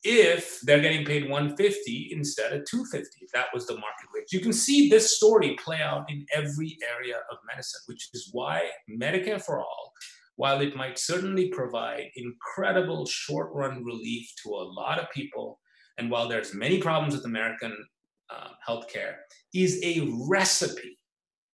if 0.04 0.60
they're 0.62 0.82
getting 0.82 1.06
paid 1.06 1.30
150 1.30 2.10
instead 2.12 2.54
of 2.54 2.64
250 2.66 3.18
if 3.22 3.32
that 3.34 3.48
was 3.54 3.68
the 3.68 3.74
market 3.74 4.08
rate 4.16 4.32
you 4.32 4.40
can 4.40 4.54
see 4.54 4.88
this 4.88 5.18
story 5.18 5.58
play 5.62 5.82
out 5.82 6.10
in 6.10 6.26
every 6.34 6.78
area 6.96 7.18
of 7.30 7.38
medicine 7.50 7.82
which 7.88 8.08
is 8.14 8.30
why 8.32 8.62
medicare 8.90 9.42
for 9.42 9.60
all 9.60 9.92
while 10.40 10.62
it 10.62 10.74
might 10.74 10.98
certainly 10.98 11.50
provide 11.50 12.06
incredible 12.16 13.06
short 13.06 13.50
run 13.54 13.84
relief 13.84 14.26
to 14.42 14.50
a 14.52 14.70
lot 14.82 14.98
of 14.98 15.12
people 15.12 15.60
and 15.98 16.10
while 16.10 16.30
there's 16.30 16.56
many 16.56 16.80
problems 16.80 17.14
with 17.14 17.26
American 17.26 17.76
uh, 18.30 18.48
healthcare, 18.66 19.16
is 19.54 19.82
a 19.84 20.08
recipe. 20.30 20.98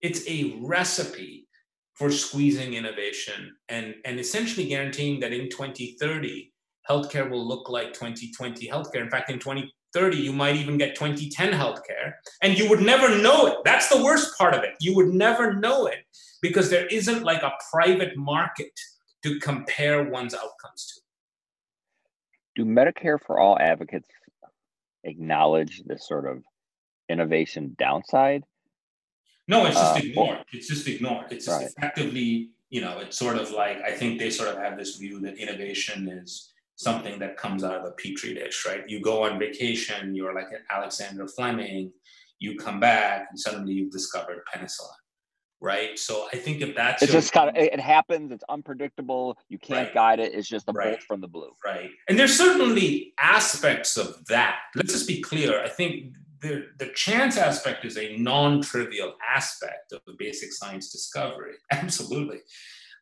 It's 0.02 0.28
a 0.28 0.58
recipe 0.60 1.48
for 1.94 2.10
squeezing 2.10 2.74
innovation 2.74 3.56
and, 3.70 3.94
and 4.04 4.20
essentially 4.20 4.66
guaranteeing 4.66 5.18
that 5.20 5.32
in 5.32 5.48
2030, 5.48 6.52
healthcare 6.88 7.30
will 7.30 7.48
look 7.48 7.70
like 7.70 7.94
2020 7.94 8.68
healthcare. 8.68 9.00
In 9.00 9.08
fact, 9.08 9.30
in 9.30 9.38
2030, 9.38 10.18
you 10.18 10.32
might 10.34 10.56
even 10.56 10.76
get 10.76 10.94
2010 10.94 11.52
healthcare, 11.52 12.12
and 12.42 12.58
you 12.58 12.68
would 12.68 12.82
never 12.82 13.16
know 13.16 13.46
it. 13.46 13.58
That's 13.64 13.88
the 13.88 14.04
worst 14.04 14.36
part 14.36 14.52
of 14.52 14.62
it. 14.62 14.74
You 14.78 14.94
would 14.96 15.14
never 15.14 15.54
know 15.54 15.86
it 15.86 16.00
because 16.44 16.68
there 16.68 16.86
isn't 16.86 17.22
like 17.22 17.42
a 17.42 17.52
private 17.72 18.16
market 18.16 18.78
to 19.22 19.40
compare 19.40 20.04
one's 20.04 20.34
outcomes 20.34 20.86
to. 20.86 21.00
Do 22.54 22.64
Medicare 22.64 23.18
for 23.18 23.40
All 23.40 23.58
advocates 23.58 24.08
acknowledge 25.04 25.82
this 25.86 26.06
sort 26.06 26.28
of 26.28 26.42
innovation 27.08 27.74
downside? 27.78 28.44
No, 29.48 29.64
it's 29.66 29.74
just 29.74 29.96
uh, 29.96 30.00
ignored. 30.02 30.44
It's 30.52 30.68
just 30.68 30.86
ignored. 30.86 31.26
It's 31.30 31.46
just 31.46 31.60
right. 31.60 31.70
effectively 31.76 32.50
you 32.74 32.80
know, 32.80 32.98
it's 32.98 33.16
sort 33.16 33.36
of 33.36 33.52
like 33.52 33.80
I 33.82 33.92
think 33.92 34.18
they 34.18 34.30
sort 34.30 34.48
of 34.48 34.56
have 34.56 34.76
this 34.76 34.96
view 34.96 35.20
that 35.20 35.38
innovation 35.38 36.08
is 36.08 36.52
something 36.74 37.20
that 37.20 37.36
comes 37.36 37.62
out 37.62 37.76
of 37.76 37.84
a 37.84 37.92
petri 37.92 38.34
dish, 38.34 38.66
right? 38.66 38.82
You 38.88 39.00
go 39.00 39.22
on 39.22 39.38
vacation, 39.38 40.12
you're 40.12 40.34
like 40.34 40.50
an 40.50 40.64
Alexander 40.68 41.28
Fleming, 41.28 41.92
you 42.40 42.56
come 42.56 42.80
back, 42.80 43.28
and 43.30 43.38
suddenly 43.38 43.74
you've 43.74 43.92
discovered 43.92 44.42
penicillin, 44.52 45.03
right? 45.64 45.98
So 45.98 46.26
I 46.30 46.36
think 46.36 46.60
if 46.60 46.76
that's 46.76 47.02
it's 47.02 47.10
just 47.10 47.32
kind 47.32 47.48
of 47.48 47.56
it 47.56 47.80
happens. 47.80 48.30
It's 48.30 48.44
unpredictable. 48.48 49.38
You 49.48 49.58
can't 49.58 49.86
right. 49.86 49.94
guide 49.94 50.20
it. 50.20 50.34
It's 50.34 50.46
just 50.46 50.68
a 50.68 50.72
right. 50.72 50.90
bolt 50.90 51.02
from 51.02 51.22
the 51.22 51.26
blue, 51.26 51.52
right? 51.64 51.90
And 52.08 52.18
there's 52.18 52.36
certainly 52.36 53.14
aspects 53.18 53.96
of 53.96 54.24
that. 54.26 54.58
Let's 54.76 54.92
just 54.92 55.08
be 55.08 55.22
clear. 55.22 55.62
I 55.62 55.68
think 55.68 56.14
the, 56.42 56.66
the 56.78 56.92
chance 56.94 57.38
aspect 57.38 57.86
is 57.86 57.96
a 57.96 58.18
non-trivial 58.18 59.14
aspect 59.26 59.92
of 59.92 60.02
the 60.06 60.14
basic 60.18 60.52
science 60.52 60.92
discovery 60.92 61.54
absolutely 61.72 62.40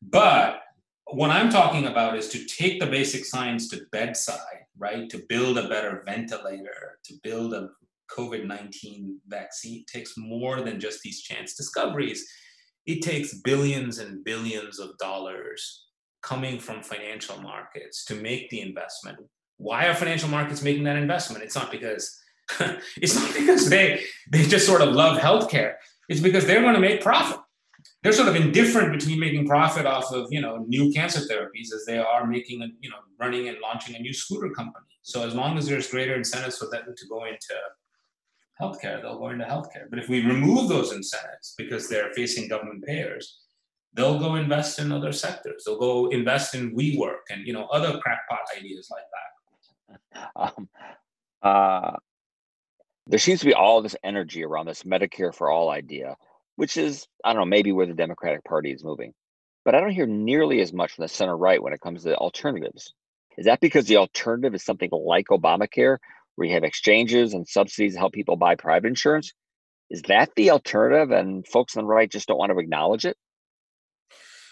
but 0.01 0.61
what 1.07 1.31
i'm 1.31 1.51
talking 1.51 1.87
about 1.87 2.17
is 2.17 2.29
to 2.29 2.45
take 2.45 2.79
the 2.79 2.87
basic 2.87 3.25
science 3.25 3.69
to 3.69 3.81
bedside 3.91 4.63
right 4.79 5.11
to 5.11 5.25
build 5.29 5.59
a 5.59 5.69
better 5.69 6.05
ventilator 6.07 7.01
to 7.03 7.15
build 7.25 7.53
a 7.53 7.71
covid-19 8.17 9.17
vaccine 9.27 9.81
it 9.81 9.87
takes 9.89 10.15
more 10.17 10.61
than 10.61 10.79
just 10.79 11.03
these 11.03 11.21
chance 11.21 11.55
discoveries 11.55 12.25
it 12.87 13.03
takes 13.03 13.41
billions 13.41 13.99
and 13.99 14.25
billions 14.25 14.79
of 14.79 14.97
dollars 14.99 15.87
coming 16.23 16.59
from 16.59 16.83
financial 16.83 17.41
markets 17.41 18.05
to 18.05 18.15
make 18.15 18.49
the 18.51 18.61
investment 18.61 19.19
why 19.59 19.87
are 19.87 19.95
financial 19.95 20.29
markets 20.29 20.63
making 20.63 20.85
that 20.85 20.97
investment 20.97 21.45
it's 21.45 21.55
not 21.55 21.71
because 21.71 22.23
it's 22.97 23.15
not 23.15 23.33
because 23.35 23.69
they 23.69 24.03
they 24.31 24.43
just 24.45 24.67
sort 24.67 24.83
of 24.83 24.95
love 24.95 25.19
healthcare. 25.19 25.75
It's 26.09 26.21
because 26.21 26.47
they're 26.47 26.63
going 26.63 26.75
to 26.75 26.81
make 26.81 27.01
profit. 27.01 27.39
They're 28.03 28.13
sort 28.13 28.29
of 28.29 28.37
indifferent 28.37 28.93
between 28.93 29.21
making 29.21 29.47
profit 29.47 29.87
off 29.87 30.13
of 30.13 30.29
you 30.31 30.41
know 30.41 30.65
new 30.69 30.93
cancer 30.93 31.21
therapies 31.21 31.73
as 31.75 31.85
they 31.87 31.99
are 31.99 32.27
making 32.27 32.63
a 32.63 32.67
you 32.81 32.91
know 32.91 32.97
running 33.19 33.49
and 33.49 33.59
launching 33.63 33.97
a 33.97 33.99
new 33.99 34.13
scooter 34.13 34.51
company. 34.51 34.87
So 35.03 35.27
as 35.27 35.35
long 35.35 35.59
as 35.59 35.67
there's 35.67 35.91
greater 35.91 36.15
incentives 36.15 36.59
for 36.59 36.69
them 36.71 36.83
to 36.97 37.07
go 37.09 37.25
into 37.25 37.55
healthcare, 38.63 39.03
they'll 39.03 39.19
go 39.19 39.31
into 39.31 39.45
healthcare. 39.45 39.91
But 39.91 39.99
if 39.99 40.09
we 40.09 40.25
remove 40.25 40.69
those 40.69 40.93
incentives 40.93 41.55
because 41.59 41.89
they're 41.89 42.13
facing 42.13 42.49
government 42.49 42.85
payers, 42.85 43.41
they'll 43.95 44.19
go 44.19 44.37
invest 44.37 44.79
in 44.79 44.93
other 44.93 45.13
sectors. 45.13 45.65
They'll 45.65 45.79
go 45.79 46.09
invest 46.09 46.55
in 46.55 46.77
WeWork 46.77 47.25
and 47.31 47.47
you 47.47 47.53
know 47.53 47.67
other 47.67 47.99
crackpot 47.99 48.41
ideas 48.57 48.89
like 48.91 49.05
that. 49.13 49.23
Um, 50.37 50.69
uh, 51.43 51.97
there 53.07 53.19
seems 53.19 53.41
to 53.41 53.47
be 53.47 53.55
all 53.55 53.83
this 53.83 53.97
energy 54.03 54.45
around 54.45 54.67
this 54.67 54.85
Medicare 54.85 55.35
for 55.35 55.51
all 55.51 55.71
idea, 55.71 56.17
which 56.57 56.77
is, 56.77 57.07
I 57.25 57.33
don't 57.33 57.41
know, 57.41 57.47
maybe 57.47 57.73
where 57.73 57.87
the 57.87 57.95
Democratic 57.95 58.45
Party 58.45 58.71
is 58.73 58.85
moving. 58.85 59.13
But 59.65 59.75
I 59.75 59.81
don't 59.81 59.91
hear 59.91 60.07
nearly 60.07 60.61
as 60.61 60.73
much 60.73 60.93
from 60.93 61.03
the 61.03 61.09
center 61.09 61.37
right 61.37 61.63
when 61.63 61.73
it 61.73 61.81
comes 61.81 62.05
to 62.05 62.17
alternatives. 62.17 62.95
Is 63.37 63.47
that 63.47 63.61
because 63.61 63.87
the 63.87 63.97
alternative 63.97 64.55
is 64.55 64.65
something 64.65 64.91
like 64.93 65.27
Obamacare, 65.29 65.99
where 66.37 66.49
you 66.49 66.55
have 66.55 66.65
exchanges 66.65 67.35
and 67.35 67.47
subsidies 67.47 67.95
to 67.95 67.99
help 67.99 68.13
people 68.13 68.37
buy 68.37 68.55
private 68.55 68.89
insurance? 68.89 69.33
Is 69.91 70.03
that 70.03 70.31
the 70.37 70.51
alternative? 70.51 71.11
And 71.11 71.47
folks 71.47 71.77
on 71.77 71.85
the 71.85 71.89
right 71.89 72.11
just 72.11 72.29
don't 72.29 72.39
want 72.39 72.53
to 72.53 72.59
acknowledge 72.59 73.05
it? 73.05 73.17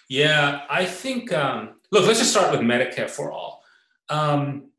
Yeah, 0.08 0.62
I 0.68 0.84
think, 0.84 1.32
um, 1.32 1.76
look, 1.92 2.06
let's 2.06 2.18
just 2.18 2.32
start 2.32 2.50
with 2.50 2.60
Medicare 2.60 3.08
for 3.08 3.30
all. 3.30 3.62
Um, 4.08 4.70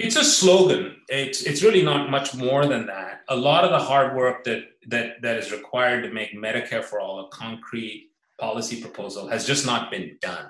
it's 0.00 0.16
a 0.16 0.24
slogan. 0.24 0.96
It's 1.10 1.42
it's 1.42 1.62
really 1.62 1.82
not 1.82 2.10
much 2.10 2.34
more 2.34 2.64
than 2.64 2.86
that. 2.86 3.20
A 3.28 3.36
lot 3.36 3.64
of 3.64 3.70
the 3.70 3.78
hard 3.78 4.16
work 4.16 4.44
that 4.44 4.62
that 4.88 5.20
that 5.20 5.36
is 5.36 5.52
required 5.52 6.02
to 6.04 6.10
make 6.10 6.34
Medicare 6.34 6.82
for 6.82 6.98
all 6.98 7.26
a 7.26 7.28
concrete 7.28 8.10
policy 8.38 8.80
proposal 8.80 9.28
has 9.28 9.46
just 9.46 9.66
not 9.66 9.90
been 9.90 10.16
done. 10.22 10.46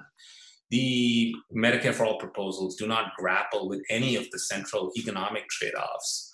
The 0.71 1.35
Medicare 1.55 1.95
for 1.95 2.05
all 2.05 2.19
proposals 2.19 2.77
do 2.77 2.87
not 2.87 3.13
grapple 3.19 3.69
with 3.69 3.83
any 3.91 4.17
of 4.17 4.31
the 4.31 4.39
central 4.39 4.93
economic 4.97 5.49
trade-offs 5.49 6.33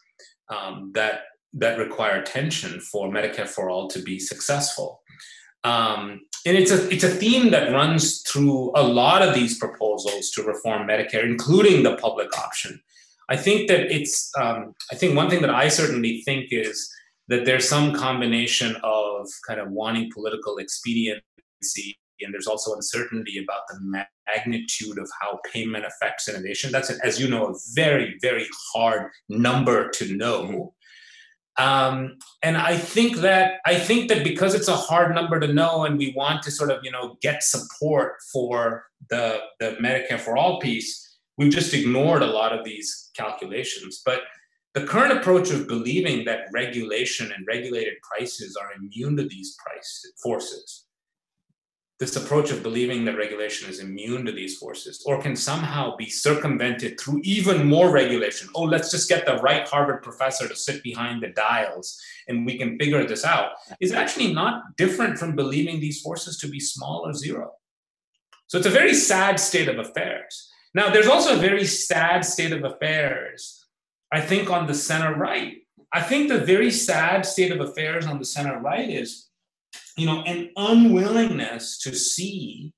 um, 0.49 0.93
that 0.95 1.21
that 1.55 1.79
require 1.79 2.21
attention 2.21 2.81
for 2.81 3.09
Medicare 3.09 3.49
for 3.49 3.71
all 3.71 3.89
to 3.89 4.01
be 4.03 4.19
successful. 4.19 5.01
Um, 5.65 6.21
and 6.45 6.57
it's 6.57 6.71
a 6.71 6.89
it's 6.91 7.05
a 7.05 7.09
theme 7.09 7.51
that 7.51 7.73
runs 7.73 8.23
through 8.23 8.73
a 8.77 8.83
lot 8.83 9.23
of 9.23 9.35
these 9.35 9.59
proposals 9.59 10.31
to 10.33 10.43
reform 10.43 10.87
Medicare, 10.87 11.25
including 11.25 11.83
the 11.83 11.97
public 11.97 12.37
option. 12.39 12.81
I 13.29 13.37
think 13.37 13.69
that 13.69 13.93
it's, 13.93 14.31
um, 14.39 14.75
I 14.93 14.95
think 14.95 15.17
one 15.17 15.29
thing 15.29 15.43
that 15.43 15.51
I 15.51 15.69
certainly 15.69 16.23
think 16.23 16.47
is 16.53 16.89
that 17.29 17.45
there's 17.45 17.69
some 17.69 17.93
combination 17.93 18.77
of 18.85 19.29
kind 19.47 19.61
of 19.61 19.71
wanting 19.71 20.11
political 20.13 20.59
expediency 20.59 21.99
and 22.21 22.33
there's 22.33 22.47
also 22.47 22.75
uncertainty 22.75 23.43
about 23.43 23.63
the 23.69 24.05
magnitude 24.27 24.99
of 24.99 25.09
how 25.21 25.41
payment 25.53 25.85
affects 25.85 26.29
innovation. 26.29 26.73
That's, 26.73 26.91
as 26.91 27.21
you 27.21 27.29
know, 27.29 27.49
a 27.49 27.55
very, 27.75 28.17
very 28.21 28.47
hard 28.73 29.11
number 29.29 29.89
to 29.91 30.17
know. 30.17 30.75
Um, 31.59 32.19
and 32.43 32.57
I 32.57 32.77
think 32.77 33.19
that 33.19 33.61
I 33.65 33.79
think 33.79 34.09
that 34.11 34.23
because 34.23 34.55
it's 34.55 34.69
a 34.69 34.77
hard 34.77 35.15
number 35.15 35.41
to 35.41 35.53
know, 35.53 35.85
and 35.85 35.97
we 35.97 36.13
want 36.15 36.43
to 36.43 36.51
sort 36.51 36.71
of 36.71 36.81
you 36.83 36.91
know 36.91 37.17
get 37.23 37.43
support 37.43 38.17
for 38.33 38.85
the 39.09 39.39
the 39.59 39.77
Medicare 39.81 40.21
for 40.21 40.37
all 40.37 40.61
piece, 40.61 41.19
we've 41.39 41.53
just 41.53 41.73
ignored 41.73 42.23
a 42.23 42.27
lot 42.27 42.53
of 42.53 42.65
these 42.65 43.11
calculations. 43.17 44.03
But 44.05 44.21
the 44.75 44.85
current 44.85 45.17
approach 45.17 45.51
of 45.51 45.67
believing 45.67 46.27
that 46.27 46.49
regulation 46.53 47.33
and 47.33 47.47
regulated 47.47 47.95
prices 48.03 48.57
are 48.57 48.75
immune 48.75 49.17
to 49.17 49.27
these 49.27 49.57
price 49.65 50.13
forces, 50.23 50.86
this 51.99 52.17
approach 52.17 52.51
of 52.51 52.63
believing 52.63 53.05
that 53.05 53.17
regulation 53.17 53.71
is 53.71 53.81
immune 53.81 54.27
to 54.27 54.33
these 54.33 54.59
forces 54.59 55.03
or 55.07 55.21
can 55.21 55.35
somehow 55.35 55.97
be 55.97 56.11
circumvented 56.11 57.01
through 57.01 57.21
even 57.25 57.67
more 57.67 57.91
regulation. 57.91 58.49
Oh, 58.55 58.65
let's 58.65 58.91
just 58.91 59.09
get 59.09 59.25
the 59.25 59.39
right 59.39 59.67
Harvard 59.67 60.03
professor 60.03 60.47
to 60.47 60.55
sit 60.55 60.83
behind 60.83 61.23
the 61.23 61.29
dials 61.29 61.99
and 62.29 62.45
we 62.45 62.59
can 62.59 62.79
figure 62.79 63.07
this 63.07 63.25
out, 63.25 63.53
is 63.81 63.93
actually 63.93 64.35
not 64.35 64.77
different 64.77 65.19
from 65.19 65.35
believing 65.35 65.81
these 65.81 66.03
forces 66.03 66.37
to 66.39 66.49
be 66.49 66.61
small 66.61 67.07
or 67.07 67.15
zero. 67.15 67.53
So 68.49 68.59
it's 68.59 68.67
a 68.67 68.71
very 68.71 68.95
sad 68.95 69.41
state 69.41 69.69
of 69.69 69.79
affairs. 69.79 70.51
Now, 70.75 70.91
there's 70.91 71.09
also 71.09 71.35
a 71.35 71.41
very 71.41 71.65
sad 71.65 72.25
state 72.25 72.53
of 72.53 72.63
affairs, 72.63 73.65
I 74.13 74.21
think, 74.21 74.51
on 74.51 74.67
the 74.67 74.75
center 74.75 75.15
right. 75.15 75.57
I 75.93 76.03
think 76.03 76.29
the 76.29 76.45
very 76.45 76.71
sad 76.71 77.25
state 77.25 77.51
of 77.51 77.61
affairs 77.61 78.07
on 78.07 78.19
the 78.19 78.25
center 78.27 78.61
right 78.61 78.89
is, 78.89 79.26
you 79.97 80.07
know, 80.07 80.23
an 80.23 80.51
unwillingness 80.57 81.79
to 81.79 81.95
see 81.95 82.73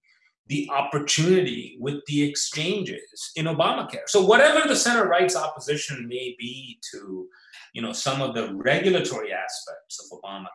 the 0.47 0.69
opportunity 0.73 1.77
with 1.81 2.05
the 2.07 2.23
exchanges 2.23 3.33
in 3.37 3.47
Obamacare. 3.47 4.07
So 4.07 4.25
whatever 4.25 4.67
the 4.67 4.77
center 4.77 5.07
right's 5.07 5.37
opposition 5.37 6.09
may 6.09 6.35
be 6.39 6.79
to, 6.93 7.29
you 7.75 7.83
know, 7.83 7.93
some 7.93 8.23
of 8.23 8.35
the 8.35 8.55
regulatory 8.55 9.33
aspects 9.33 10.01
of 10.01 10.19
Obamacare, 10.19 10.47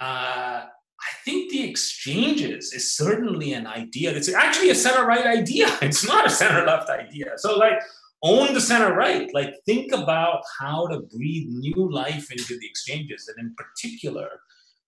uh, 0.00 0.66
I 1.00 1.10
think 1.24 1.50
the 1.50 1.62
exchanges 1.62 2.72
is 2.72 2.96
certainly 2.96 3.52
an 3.52 3.66
idea. 3.66 4.10
It's 4.12 4.32
actually 4.32 4.70
a 4.70 4.74
center 4.74 5.06
right 5.06 5.26
idea. 5.26 5.68
It's 5.82 6.06
not 6.06 6.26
a 6.26 6.30
center 6.30 6.66
left 6.66 6.90
idea. 6.90 7.32
So, 7.36 7.56
like, 7.56 7.80
own 8.22 8.52
the 8.52 8.60
center 8.60 8.94
right. 8.94 9.32
Like, 9.32 9.54
think 9.64 9.92
about 9.92 10.42
how 10.58 10.88
to 10.88 11.00
breathe 11.00 11.48
new 11.50 11.88
life 11.92 12.32
into 12.32 12.58
the 12.58 12.66
exchanges, 12.66 13.28
and 13.28 13.46
in 13.46 13.54
particular, 13.54 14.28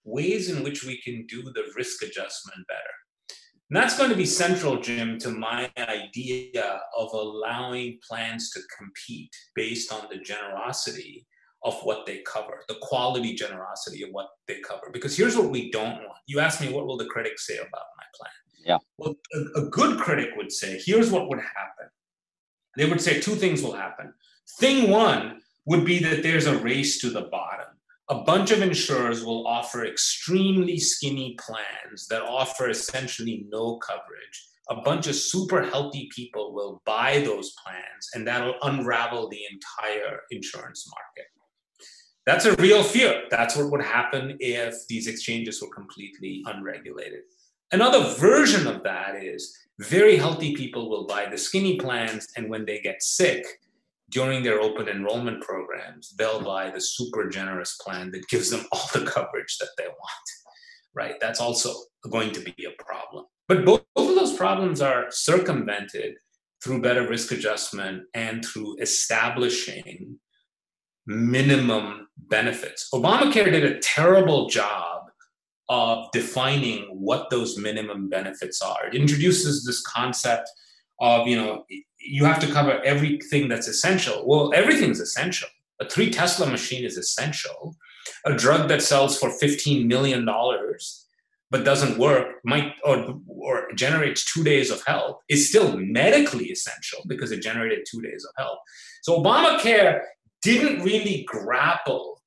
ways 0.04 0.50
in 0.50 0.62
which 0.62 0.84
we 0.84 1.00
can 1.02 1.26
do 1.26 1.42
the 1.42 1.64
risk 1.76 2.02
adjustment 2.02 2.66
better. 2.66 2.80
And 3.70 3.76
that's 3.76 3.96
going 3.96 4.10
to 4.10 4.16
be 4.16 4.26
central, 4.26 4.80
Jim, 4.80 5.18
to 5.18 5.30
my 5.30 5.70
idea 5.78 6.80
of 6.96 7.12
allowing 7.12 7.98
plans 8.06 8.50
to 8.50 8.60
compete 8.76 9.30
based 9.54 9.92
on 9.92 10.08
the 10.10 10.18
generosity 10.18 11.26
of 11.62 11.78
what 11.82 12.04
they 12.04 12.18
cover, 12.26 12.64
the 12.68 12.78
quality 12.80 13.34
generosity 13.34 14.02
of 14.02 14.10
what 14.10 14.28
they 14.48 14.60
cover. 14.60 14.90
Because 14.92 15.16
here's 15.16 15.36
what 15.36 15.50
we 15.50 15.70
don't 15.70 15.98
want. 15.98 16.18
You 16.26 16.40
asked 16.40 16.60
me, 16.60 16.72
what 16.72 16.86
will 16.86 16.96
the 16.96 17.06
critics 17.06 17.46
say 17.46 17.58
about 17.58 17.86
my 17.96 18.04
plan? 18.14 18.32
Yeah. 18.64 18.78
Well, 18.98 19.14
a, 19.34 19.60
a 19.60 19.70
good 19.70 20.00
critic 20.00 20.30
would 20.36 20.50
say, 20.50 20.80
here's 20.84 21.10
what 21.10 21.28
would 21.28 21.38
happen. 21.38 21.90
They 22.76 22.86
would 22.86 23.00
say 23.00 23.20
two 23.20 23.34
things 23.34 23.62
will 23.62 23.74
happen. 23.74 24.14
Thing 24.58 24.90
one 24.90 25.42
would 25.66 25.84
be 25.84 25.98
that 26.00 26.22
there's 26.22 26.46
a 26.46 26.58
race 26.58 27.00
to 27.02 27.10
the 27.10 27.22
bottom. 27.22 27.66
A 28.10 28.24
bunch 28.24 28.50
of 28.50 28.60
insurers 28.60 29.24
will 29.24 29.46
offer 29.46 29.86
extremely 29.86 30.80
skinny 30.80 31.36
plans 31.38 32.08
that 32.08 32.22
offer 32.22 32.68
essentially 32.68 33.46
no 33.48 33.76
coverage. 33.76 34.48
A 34.68 34.80
bunch 34.80 35.06
of 35.06 35.14
super 35.14 35.62
healthy 35.62 36.10
people 36.12 36.52
will 36.52 36.82
buy 36.84 37.20
those 37.20 37.54
plans, 37.64 38.10
and 38.14 38.26
that'll 38.26 38.56
unravel 38.62 39.28
the 39.28 39.42
entire 39.52 40.22
insurance 40.32 40.90
market. 40.90 41.30
That's 42.26 42.46
a 42.46 42.56
real 42.56 42.82
fear. 42.82 43.26
That's 43.30 43.54
what 43.54 43.70
would 43.70 43.82
happen 43.82 44.36
if 44.40 44.74
these 44.88 45.06
exchanges 45.06 45.62
were 45.62 45.72
completely 45.72 46.42
unregulated. 46.46 47.20
Another 47.70 48.12
version 48.14 48.66
of 48.66 48.82
that 48.82 49.22
is 49.22 49.56
very 49.78 50.16
healthy 50.16 50.56
people 50.56 50.90
will 50.90 51.06
buy 51.06 51.26
the 51.30 51.38
skinny 51.38 51.76
plans, 51.76 52.26
and 52.36 52.50
when 52.50 52.66
they 52.66 52.80
get 52.80 53.04
sick 53.04 53.46
during 54.10 54.42
their 54.42 54.60
open 54.60 54.88
enrollment 54.88 55.42
programs, 55.42 56.14
they'll 56.16 56.42
buy 56.42 56.70
the 56.70 56.80
super 56.80 57.28
generous 57.28 57.78
plan 57.80 58.10
that 58.10 58.28
gives 58.28 58.50
them 58.50 58.66
all 58.72 58.88
the 58.92 59.04
coverage 59.04 59.56
that 59.58 59.70
they 59.78 59.86
want. 59.86 60.26
Right? 60.94 61.14
That's 61.20 61.40
also 61.40 61.72
going 62.10 62.32
to 62.32 62.40
be 62.40 62.66
a 62.66 62.82
problem. 62.82 63.26
But 63.48 63.64
both, 63.64 63.84
of 63.96 64.14
those 64.14 64.36
problems 64.36 64.80
are 64.80 65.06
circumvented 65.10 66.14
through 66.62 66.82
better 66.82 67.08
risk 67.08 67.32
adjustment 67.32 68.04
and 68.14 68.44
through 68.44 68.76
establishing 68.80 70.18
minimum 71.06 72.08
benefits. 72.16 72.88
Obamacare 72.92 73.50
did 73.50 73.64
a 73.64 73.78
terrible 73.80 74.48
job 74.48 75.02
of 75.68 76.10
defining 76.12 76.82
what 76.90 77.30
those 77.30 77.56
minimum 77.56 78.08
benefits 78.08 78.60
are. 78.60 78.86
It 78.88 78.94
introduces 78.94 79.64
this 79.64 79.80
concept 79.82 80.50
of, 81.00 81.26
you 81.26 81.36
know, 81.36 81.64
you 82.00 82.24
have 82.24 82.40
to 82.40 82.52
cover 82.52 82.82
everything 82.84 83.48
that's 83.48 83.68
essential. 83.68 84.24
Well, 84.26 84.52
everything's 84.54 85.00
essential. 85.00 85.48
A 85.80 85.88
three 85.88 86.10
Tesla 86.10 86.46
machine 86.46 86.84
is 86.84 86.96
essential. 86.96 87.76
A 88.24 88.34
drug 88.34 88.68
that 88.68 88.82
sells 88.82 89.18
for 89.18 89.30
$15 89.30 89.86
million 89.86 90.26
but 91.50 91.64
doesn't 91.64 91.98
work 91.98 92.36
might 92.44 92.74
or, 92.84 93.20
or 93.26 93.72
generates 93.74 94.32
two 94.32 94.44
days 94.44 94.70
of 94.70 94.82
help 94.86 95.20
is 95.28 95.48
still 95.48 95.76
medically 95.76 96.46
essential 96.46 97.00
because 97.08 97.32
it 97.32 97.42
generated 97.42 97.84
two 97.90 98.00
days 98.00 98.24
of 98.24 98.30
help. 98.42 98.60
So 99.02 99.20
Obamacare 99.20 100.00
didn't 100.42 100.82
really 100.82 101.24
grapple 101.26 102.22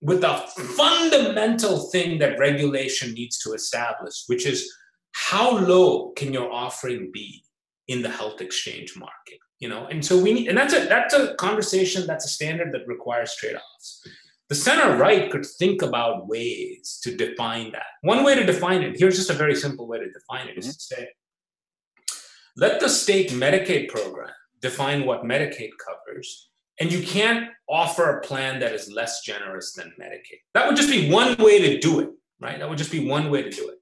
with 0.00 0.20
the 0.20 0.34
fundamental 0.76 1.90
thing 1.90 2.18
that 2.18 2.38
regulation 2.38 3.14
needs 3.14 3.38
to 3.38 3.52
establish, 3.52 4.24
which 4.26 4.46
is 4.46 4.72
how 5.12 5.58
low 5.58 6.10
can 6.10 6.32
your 6.32 6.52
offering 6.52 7.10
be 7.12 7.42
in 7.88 8.02
the 8.02 8.10
health 8.10 8.40
exchange 8.40 8.96
market? 8.96 9.38
You 9.58 9.68
know, 9.68 9.86
and 9.86 10.04
so 10.04 10.16
we 10.16 10.32
need, 10.32 10.48
and 10.48 10.56
that's 10.56 10.72
a 10.72 10.86
that's 10.86 11.14
a 11.14 11.34
conversation, 11.34 12.06
that's 12.06 12.24
a 12.24 12.28
standard 12.28 12.72
that 12.72 12.86
requires 12.86 13.34
trade-offs. 13.34 14.06
The 14.48 14.54
center 14.54 14.96
right 14.96 15.30
could 15.30 15.44
think 15.44 15.82
about 15.82 16.28
ways 16.28 17.00
to 17.02 17.14
define 17.14 17.72
that. 17.72 17.82
One 18.02 18.24
way 18.24 18.34
to 18.36 18.44
define 18.44 18.82
it, 18.82 18.96
here's 18.98 19.16
just 19.16 19.30
a 19.30 19.34
very 19.34 19.54
simple 19.54 19.86
way 19.86 19.98
to 19.98 20.10
define 20.10 20.48
it, 20.48 20.56
is 20.56 20.76
to 20.76 20.82
say, 20.82 21.08
let 22.56 22.80
the 22.80 22.88
state 22.88 23.30
Medicaid 23.30 23.88
program 23.88 24.30
define 24.60 25.04
what 25.04 25.24
Medicaid 25.24 25.70
covers, 25.84 26.50
and 26.80 26.90
you 26.90 27.02
can't 27.02 27.50
offer 27.68 28.18
a 28.18 28.20
plan 28.22 28.60
that 28.60 28.72
is 28.72 28.90
less 28.90 29.22
generous 29.22 29.74
than 29.74 29.92
Medicaid. 30.00 30.40
That 30.54 30.66
would 30.66 30.76
just 30.76 30.90
be 30.90 31.10
one 31.10 31.36
way 31.36 31.60
to 31.60 31.78
do 31.80 32.00
it, 32.00 32.10
right? 32.40 32.58
That 32.58 32.68
would 32.68 32.78
just 32.78 32.92
be 32.92 33.06
one 33.06 33.30
way 33.30 33.42
to 33.42 33.50
do 33.50 33.68
it. 33.68 33.78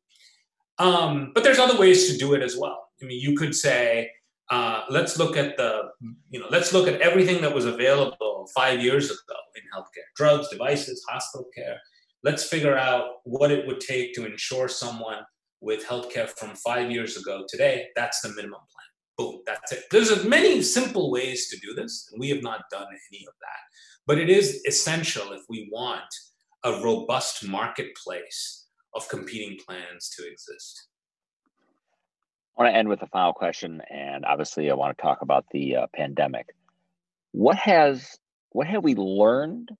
Um, 0.79 1.33
but 1.35 1.45
there's 1.45 1.59
other 1.59 1.79
ways 1.79 2.11
to 2.11 2.19
do 2.19 2.35
it 2.35 2.43
as 2.43 2.57
well. 2.57 2.86
I 3.03 3.07
mean, 3.07 3.21
you 3.21 3.37
could 3.37 3.55
say, 3.55 4.11
uh, 4.51 4.83
let's 4.91 5.19
look 5.19 5.37
at 5.37 5.57
the, 5.57 5.91
you 6.31 6.41
know, 6.41 6.47
let's 6.51 6.73
look 6.73 6.89
at 6.89 7.01
everything 7.01 7.41
that 7.43 7.55
was 7.55 7.65
available 7.65 8.49
five 8.55 8.81
years 8.83 9.07
ago 9.07 9.39
in 9.57 9.63
healthcare: 9.75 10.09
drugs, 10.17 10.49
devices, 10.49 11.05
hospital 11.09 11.49
care. 11.55 11.79
Let's 12.23 12.45
figure 12.45 12.77
out 12.77 13.07
what 13.25 13.51
it 13.51 13.67
would 13.67 13.81
take 13.81 14.15
to 14.15 14.27
insure 14.27 14.69
someone 14.69 15.19
with 15.61 15.85
healthcare 15.85 16.29
from 16.29 16.55
five 16.57 16.91
years 16.91 17.17
ago 17.17 17.45
today. 17.49 17.87
That's 17.97 18.21
the 18.21 18.29
minimum 18.31 18.61
plan 18.61 18.87
boom, 19.17 19.41
that's 19.47 19.73
it. 19.73 19.85
There's 19.91 20.25
many 20.25 20.63
simple 20.63 21.11
ways 21.11 21.49
to 21.49 21.59
do 21.59 21.75
this, 21.75 22.09
and 22.11 22.21
we 22.21 22.29
have 22.31 22.43
not 22.43 22.65
done 22.71 22.87
any 22.87 23.25
of 23.27 23.35
that. 23.41 23.61
But 24.07 24.19
it 24.19 24.29
is 24.29 24.63
essential 24.67 25.33
if 25.33 25.43
we 25.49 25.69
want 25.73 26.05
a 26.65 26.81
robust 26.83 27.47
marketplace 27.47 28.69
of 28.95 29.09
competing 29.09 29.59
plans 29.67 30.11
to 30.17 30.31
exist. 30.31 30.89
I 32.57 32.63
want 32.63 32.73
to 32.73 32.79
end 32.79 32.89
with 32.89 33.03
a 33.03 33.07
final 33.09 33.35
question, 33.35 33.83
and 33.91 34.25
obviously, 34.25 34.71
I 34.71 34.75
want 34.75 34.97
to 34.97 35.03
talk 35.03 35.21
about 35.21 35.45
the 35.51 35.77
uh, 35.77 35.87
pandemic. 35.95 36.55
What 37.33 37.57
has 37.57 38.17
what 38.51 38.67
have 38.67 38.83
we 38.83 38.95
learned 38.95 39.71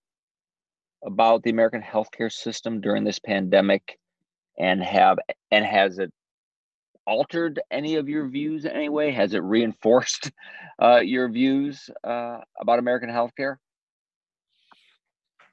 about 1.03 1.43
the 1.43 1.51
American 1.51 1.81
healthcare 1.81 2.31
system 2.31 2.83
during 2.83 3.05
this 3.05 3.19
pandemic, 3.19 3.99
and 4.59 4.83
have 4.83 5.19
and 5.51 5.65
has 5.65 5.99
it 5.99 6.13
altered 7.07 7.61
any 7.71 7.95
of 7.95 8.11
your 8.11 8.29
views 8.29 8.67
in 8.67 8.73
any 8.73 8.91
way? 8.91 9.11
Has 9.11 9.33
it 9.33 9.43
reinforced 9.43 10.31
uh, 10.83 11.01
your 11.01 11.31
views 11.31 11.89
uh, 12.05 12.41
about 12.61 12.79
American 12.79 13.09
healthcare? 13.09 13.57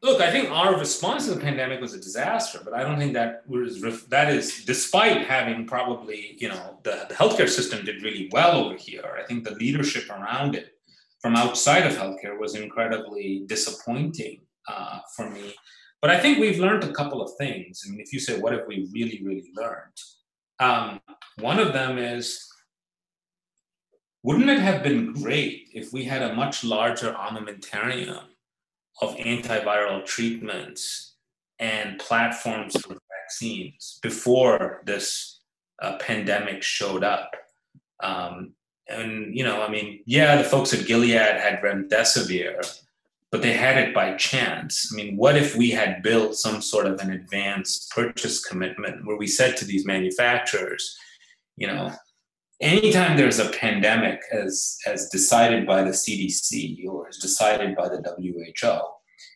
Look, 0.04 0.20
I 0.20 0.30
think 0.32 0.52
our 0.52 0.78
response 0.78 1.26
to 1.26 1.34
the 1.34 1.40
pandemic 1.40 1.80
was 1.80 1.94
a 1.94 2.00
disaster, 2.00 2.60
but 2.62 2.74
I 2.74 2.84
don't 2.84 3.00
think 3.00 3.14
that 3.14 3.44
was 3.48 3.82
that 4.08 4.34
is 4.34 4.66
despite 4.66 5.26
having 5.26 5.66
probably 5.66 6.36
you 6.40 6.50
know 6.50 6.78
the, 6.84 7.06
the 7.08 7.16
healthcare 7.16 7.48
system 7.48 7.86
did 7.86 8.04
really 8.04 8.30
well 8.34 8.66
over 8.66 8.76
here. 8.76 9.18
I 9.18 9.24
think 9.24 9.46
the 9.46 9.56
leadership 9.56 10.10
around 10.10 10.56
it 10.56 10.74
from 11.22 11.38
outside 11.38 11.86
of 11.86 11.94
healthcare 11.94 12.38
was 12.38 12.54
incredibly 12.56 13.46
disappointing 13.48 14.42
uh, 14.68 15.00
for 15.16 15.30
me. 15.30 15.56
But 16.02 16.10
I 16.10 16.20
think 16.20 16.38
we've 16.38 16.60
learned 16.60 16.84
a 16.84 16.92
couple 16.92 17.22
of 17.22 17.32
things. 17.38 17.84
I 17.86 17.90
mean, 17.90 18.02
if 18.02 18.12
you 18.12 18.20
say 18.20 18.38
what 18.38 18.52
have 18.52 18.68
we 18.68 18.90
really, 18.92 19.22
really 19.24 19.52
learned, 19.56 19.98
um, 20.60 21.00
one 21.40 21.60
of 21.60 21.72
them 21.72 21.98
is 21.98 22.46
wouldn't 24.22 24.50
it 24.50 24.60
have 24.60 24.84
been 24.84 25.14
great 25.14 25.70
if 25.74 25.94
we 25.94 26.04
had 26.04 26.22
a 26.22 26.36
much 26.36 26.66
larger 26.66 27.14
armamentarium 27.14 28.26
of 29.02 29.16
antiviral 29.18 30.06
treatments 30.06 31.16
and 31.60 32.00
platforms 32.00 32.80
for 32.82 32.98
vaccines 33.22 34.00
before 34.02 34.82
this 34.86 35.42
uh, 35.82 35.98
pandemic 35.98 36.64
showed 36.64 37.04
up? 37.04 37.32
Um, 38.02 38.54
and 38.88 39.36
you 39.36 39.44
know, 39.44 39.62
I 39.62 39.70
mean, 39.70 40.02
yeah, 40.06 40.36
the 40.36 40.44
folks 40.44 40.74
at 40.74 40.86
Gilead 40.86 41.12
had 41.14 41.62
remdesivir, 41.62 42.82
but 43.32 43.42
they 43.42 43.54
had 43.54 43.78
it 43.78 43.94
by 43.94 44.16
chance. 44.16 44.92
I 44.92 44.96
mean, 44.96 45.18
what 45.18 45.38
if 45.38 45.56
we 45.56 45.72
had 45.72 46.04
built 46.04 46.36
some 46.36 46.62
sort 46.62 46.86
of 46.86 47.00
an 47.00 47.12
advanced 47.12 47.92
purchase 47.92 48.44
commitment 48.44 49.06
where 49.06 49.18
we 49.18 49.28
said 49.28 49.58
to 49.58 49.66
these 49.66 49.86
manufacturers, 49.86 50.98
you 51.56 51.68
know, 51.68 51.92
anytime 52.64 53.18
there's 53.18 53.40
a 53.40 53.50
pandemic 53.50 54.22
as 54.32 54.78
as 54.88 55.10
decided 55.10 55.68
by 55.68 55.84
the 55.84 55.92
CDC 55.92 56.88
or 56.88 57.08
as 57.08 57.18
decided 57.18 57.76
by 57.76 57.90
the 57.90 58.02
WHO, 58.02 58.80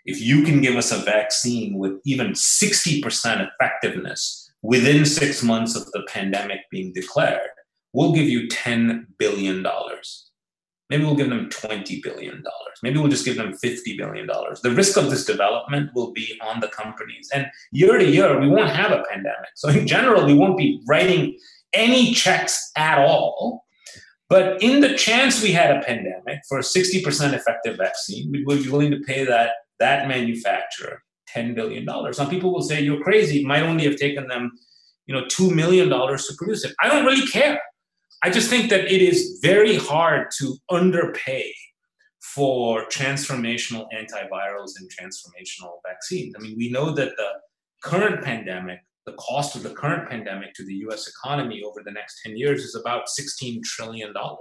if 0.06 0.22
you 0.22 0.44
can 0.44 0.62
give 0.62 0.76
us 0.76 0.92
a 0.92 0.98
vaccine 0.98 1.78
with 1.78 2.00
even 2.06 2.32
60% 2.32 3.48
effectiveness 3.48 4.50
within 4.62 5.06
six 5.06 5.44
months 5.44 5.76
of 5.76 5.86
the 5.92 6.06
pandemic 6.10 6.62
being 6.72 6.94
declared, 6.94 7.50
we'll 7.94 8.14
give 8.14 8.28
you 8.28 8.48
$10 8.48 9.06
billion. 9.20 9.66
Maybe 10.90 11.04
we'll 11.04 11.16
give 11.16 11.30
them 11.30 11.50
$20 11.50 12.02
billion. 12.02 12.42
Maybe 12.82 12.98
we'll 12.98 13.10
just 13.10 13.26
give 13.26 13.36
them 13.36 13.54
$50 13.54 13.98
billion. 13.98 14.28
The 14.64 14.72
risk 14.72 14.98
of 14.98 15.10
this 15.10 15.26
development 15.26 15.92
will 15.94 16.14
be 16.14 16.40
on 16.42 16.62
the 16.62 16.70
companies. 16.70 17.30
And 17.34 17.48
year 17.72 17.98
to 17.98 18.06
year, 18.06 18.40
we 18.40 18.48
won't 18.48 18.70
have 18.70 18.92
a 18.92 19.04
pandemic. 19.10 19.50
So, 19.56 19.68
in 19.70 19.86
general, 19.86 20.26
we 20.26 20.34
won't 20.34 20.58
be 20.58 20.82
writing 20.88 21.38
any 21.74 22.14
checks 22.14 22.72
at 22.76 23.00
all. 23.00 23.64
But 24.30 24.62
in 24.62 24.82
the 24.82 24.96
chance 24.96 25.42
we 25.42 25.54
had 25.54 25.76
a 25.76 25.82
pandemic 25.82 26.42
for 26.50 26.60
a 26.60 26.62
60% 26.62 27.34
effective 27.34 27.78
vaccine, 27.78 28.32
we 28.32 28.44
would 28.44 28.64
be 28.64 28.70
willing 28.70 28.92
to 28.92 29.00
pay 29.00 29.24
that, 29.24 29.52
that 29.80 30.08
manufacturer 30.08 31.02
$10 31.34 31.56
billion. 31.56 31.88
Some 32.14 32.30
people 32.30 32.54
will 32.54 32.62
say, 32.62 32.82
you're 32.82 33.02
crazy. 33.02 33.42
It 33.42 33.46
might 33.46 33.64
only 33.64 33.86
have 33.86 33.96
taken 33.96 34.28
them 34.28 34.52
you 35.08 35.16
know, 35.16 35.24
$2 35.24 35.54
million 35.54 35.90
to 35.90 36.34
produce 36.38 36.66
it. 36.66 36.76
I 36.84 36.90
don't 36.90 37.06
really 37.06 37.26
care. 37.26 37.60
I 38.24 38.30
just 38.30 38.50
think 38.50 38.70
that 38.70 38.92
it 38.92 39.02
is 39.02 39.40
very 39.42 39.78
hard 39.78 40.28
to 40.40 40.56
underpay 40.70 41.54
for 42.20 42.86
transformational 42.90 43.86
antivirals 43.96 44.72
and 44.78 44.90
transformational 44.92 45.78
vaccines. 45.88 46.36
I 46.38 46.42
mean, 46.42 46.56
we 46.58 46.70
know 46.70 46.92
that 46.92 47.16
the 47.16 47.30
current 47.84 48.24
pandemic, 48.24 48.80
the 49.08 49.14
cost 49.14 49.56
of 49.56 49.64
the 49.64 49.70
current 49.70 50.08
pandemic 50.10 50.54
to 50.54 50.66
the 50.66 50.74
US 50.88 51.08
economy 51.08 51.64
over 51.66 51.82
the 51.84 51.92
next 51.92 52.22
10 52.24 52.38
years 52.38 52.64
is 52.64 52.76
about 52.76 53.08
$16 53.08 53.64
trillion. 53.64 54.14
All 54.16 54.38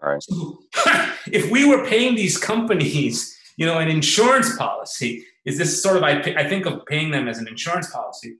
right. 0.00 0.22
So, 0.22 0.58
if 1.30 1.50
we 1.50 1.66
were 1.66 1.86
paying 1.86 2.16
these 2.16 2.38
companies, 2.38 3.38
you 3.56 3.66
know, 3.66 3.78
an 3.78 3.88
insurance 3.88 4.56
policy, 4.56 5.24
is 5.44 5.58
this 5.58 5.82
sort 5.82 5.98
of, 5.98 6.02
I, 6.02 6.20
I 6.38 6.48
think 6.48 6.64
of 6.64 6.84
paying 6.86 7.10
them 7.10 7.28
as 7.28 7.38
an 7.38 7.46
insurance 7.46 7.90
policy, 7.90 8.36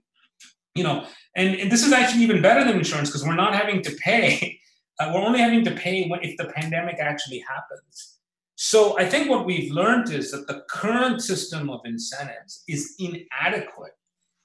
you 0.73 0.83
know, 0.83 1.05
and, 1.37 1.55
and 1.55 1.71
this 1.71 1.85
is 1.85 1.93
actually 1.93 2.23
even 2.23 2.41
better 2.41 2.63
than 2.63 2.75
insurance 2.75 3.09
because 3.09 3.23
we're 3.23 3.35
not 3.35 3.53
having 3.53 3.81
to 3.83 3.91
pay. 4.03 4.59
Uh, 4.99 5.09
we're 5.11 5.21
only 5.21 5.39
having 5.39 5.65
to 5.65 5.71
pay 5.71 6.07
when, 6.07 6.19
if 6.21 6.37
the 6.37 6.45
pandemic 6.55 6.97
actually 6.99 7.39
happens. 7.39 8.19
So 8.53 8.95
I 8.99 9.09
think 9.09 9.27
what 9.27 9.43
we've 9.43 9.71
learned 9.71 10.13
is 10.13 10.29
that 10.29 10.45
the 10.45 10.61
current 10.69 11.19
system 11.19 11.71
of 11.71 11.81
incentives 11.83 12.63
is 12.67 12.93
inadequate 12.99 13.93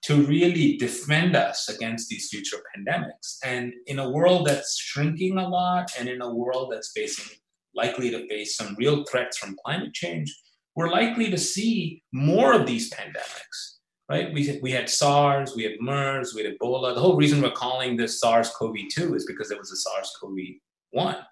to 0.02 0.22
really 0.22 0.76
defend 0.76 1.34
us 1.34 1.68
against 1.68 2.08
these 2.08 2.28
future 2.28 2.58
pandemics. 2.76 3.38
And 3.44 3.72
in 3.86 3.98
a 3.98 4.10
world 4.10 4.46
that's 4.46 4.78
shrinking 4.78 5.38
a 5.38 5.48
lot, 5.48 5.90
and 5.98 6.08
in 6.08 6.22
a 6.22 6.34
world 6.34 6.72
that's 6.72 6.92
facing 6.94 7.36
likely 7.74 8.10
to 8.10 8.26
face 8.28 8.56
some 8.56 8.76
real 8.78 9.04
threats 9.04 9.38
from 9.38 9.56
climate 9.64 9.92
change, 9.94 10.34
we're 10.76 10.90
likely 10.90 11.30
to 11.30 11.38
see 11.38 12.02
more 12.12 12.52
of 12.52 12.66
these 12.66 12.90
pandemics 12.90 13.78
right? 14.08 14.32
We, 14.32 14.58
we 14.62 14.70
had 14.70 14.88
SARS, 14.88 15.54
we 15.54 15.64
had 15.64 15.80
MERS, 15.80 16.34
we 16.34 16.42
had 16.42 16.58
Ebola. 16.58 16.94
The 16.94 17.00
whole 17.00 17.16
reason 17.16 17.42
we're 17.42 17.50
calling 17.50 17.96
this 17.96 18.20
SARS-CoV-2 18.20 19.14
is 19.14 19.26
because 19.26 19.50
it 19.50 19.58
was 19.58 19.70
a 19.70 19.76
SARS-CoV-1. 19.76 21.22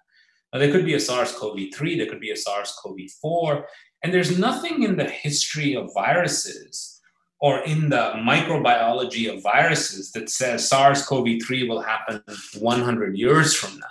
Now, 0.53 0.59
there 0.59 0.71
could 0.71 0.85
be 0.85 0.93
a 0.93 0.99
SARS-CoV-3, 0.99 1.97
there 1.97 2.07
could 2.07 2.19
be 2.19 2.31
a 2.31 2.35
SARS-CoV-4, 2.35 3.63
and 4.03 4.13
there's 4.13 4.37
nothing 4.37 4.83
in 4.83 4.95
the 4.95 5.05
history 5.05 5.75
of 5.75 5.89
viruses 5.93 6.96
or 7.39 7.59
in 7.59 7.89
the 7.89 8.13
microbiology 8.17 9.31
of 9.31 9.43
viruses 9.43 10.11
that 10.11 10.29
says 10.29 10.67
SARS-CoV-3 10.67 11.69
will 11.69 11.81
happen 11.81 12.23
100 12.59 13.17
years 13.17 13.53
from 13.53 13.77
now. 13.79 13.85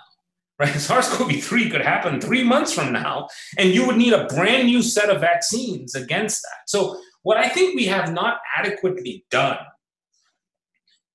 Right? 0.59 0.75
SARS-CoV-3 0.75 1.71
could 1.71 1.83
happen 1.83 2.21
three 2.21 2.43
months 2.43 2.73
from 2.73 2.93
now, 2.93 3.29
and 3.59 3.71
you 3.71 3.87
would 3.87 3.97
need 3.97 4.13
a 4.13 4.27
brand 4.27 4.67
new 4.67 4.83
set 4.83 5.11
of 5.11 5.21
vaccines 5.21 5.95
against 5.95 6.43
that. 6.43 6.69
So, 6.69 6.99
what 7.23 7.37
I 7.39 7.49
think 7.49 7.75
we 7.75 7.87
have 7.87 8.13
not 8.13 8.39
adequately 8.57 9.25
done 9.31 9.59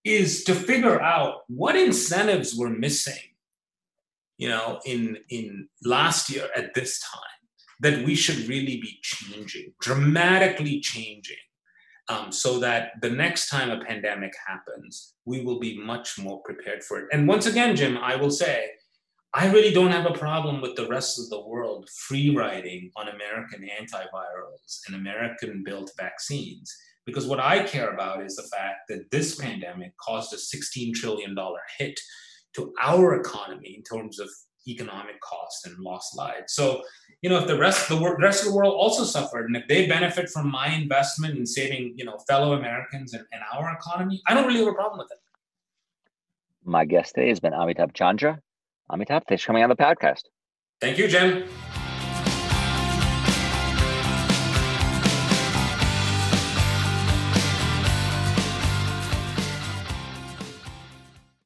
is 0.04 0.44
to 0.44 0.54
figure 0.54 1.02
out 1.02 1.44
what 1.48 1.76
incentives 1.76 2.54
were 2.56 2.70
missing, 2.70 3.22
you 4.38 4.50
know, 4.50 4.82
in 4.86 5.18
in 5.30 5.70
last 5.84 6.30
year 6.30 6.50
at 6.56 6.74
this 6.74 7.00
time 7.00 7.22
that 7.80 8.06
we 8.06 8.14
should 8.14 8.48
really 8.48 8.80
be 8.80 9.00
changing, 9.02 9.74
dramatically 9.80 10.82
changing 10.82 11.38
um, 12.12 12.32
so 12.32 12.60
that 12.60 12.92
the 13.02 13.10
next 13.10 13.50
time 13.50 13.70
a 13.70 13.84
pandemic 13.86 14.34
happens, 14.46 15.14
we 15.26 15.42
will 15.42 15.60
be 15.60 15.78
much 15.78 16.20
more 16.20 16.42
prepared 16.42 16.84
for 16.84 17.00
it. 17.00 17.08
And 17.14 17.28
once 17.28 17.46
again, 17.46 17.76
Jim, 17.76 17.98
I 17.98 18.16
will 18.18 18.32
say, 18.32 18.72
I 19.34 19.50
really 19.50 19.74
don't 19.74 19.92
have 19.92 20.06
a 20.06 20.18
problem 20.18 20.60
with 20.60 20.76
the 20.76 20.88
rest 20.88 21.18
of 21.18 21.30
the 21.30 21.40
world 21.48 21.90
free 21.90 22.36
riding 22.36 22.92
on 22.98 23.08
American 23.08 23.62
antivirals 23.62 24.82
and 24.88 24.96
American 24.98 25.64
built 25.64 25.92
vaccines. 25.98 26.76
Because 27.06 27.28
what 27.28 27.40
I 27.40 27.64
care 27.64 27.94
about 27.94 28.24
is 28.24 28.36
the 28.36 28.50
fact 28.56 28.90
that 28.90 29.10
this 29.10 29.36
pandemic 29.36 29.94
caused 29.98 30.34
a 30.34 30.36
$16 30.36 30.94
trillion 30.94 31.36
hit 31.78 31.98
to 32.56 32.74
our 32.82 33.20
economy 33.20 33.76
in 33.78 33.84
terms 33.84 34.20
of 34.20 34.30
economic 34.68 35.20
cost 35.22 35.66
and 35.66 35.78
lost 35.80 36.16
lives. 36.18 36.54
So, 36.54 36.82
you 37.22 37.30
know, 37.30 37.38
if 37.38 37.48
the 37.48 37.58
rest 37.58 37.90
of 37.90 37.98
the, 37.98 38.04
world, 38.04 38.22
rest 38.22 38.44
of 38.44 38.52
the 38.52 38.56
world 38.56 38.74
also 38.74 39.04
suffered, 39.04 39.46
and 39.46 39.56
if 39.56 39.68
they 39.68 39.88
benefit 39.88 40.30
from 40.30 40.50
my 40.50 40.68
investment 40.68 41.38
in 41.38 41.46
saving, 41.46 41.94
you 41.96 42.06
know, 42.06 42.18
fellow 42.28 42.54
Americans 42.54 43.14
and, 43.14 43.26
and 43.32 43.42
our 43.54 43.74
economy, 43.74 44.22
I 44.28 44.34
don't 44.34 44.48
really 44.48 44.60
have 44.60 44.70
a 44.70 44.74
problem 44.74 45.00
with 45.00 45.12
it. 45.12 45.18
My 46.64 46.86
guest 46.86 47.16
today 47.16 47.30
has 47.30 47.40
been 47.40 47.54
Amitabh 47.54 47.94
Chandra. 47.94 48.40
Amitabh, 48.92 49.24
thanks 49.28 49.44
for 49.44 49.48
coming 49.48 49.64
on 49.64 49.70
the 49.70 49.76
podcast. 49.76 50.24
Thank 50.80 50.98
you, 50.98 51.08
Jim. 51.08 51.48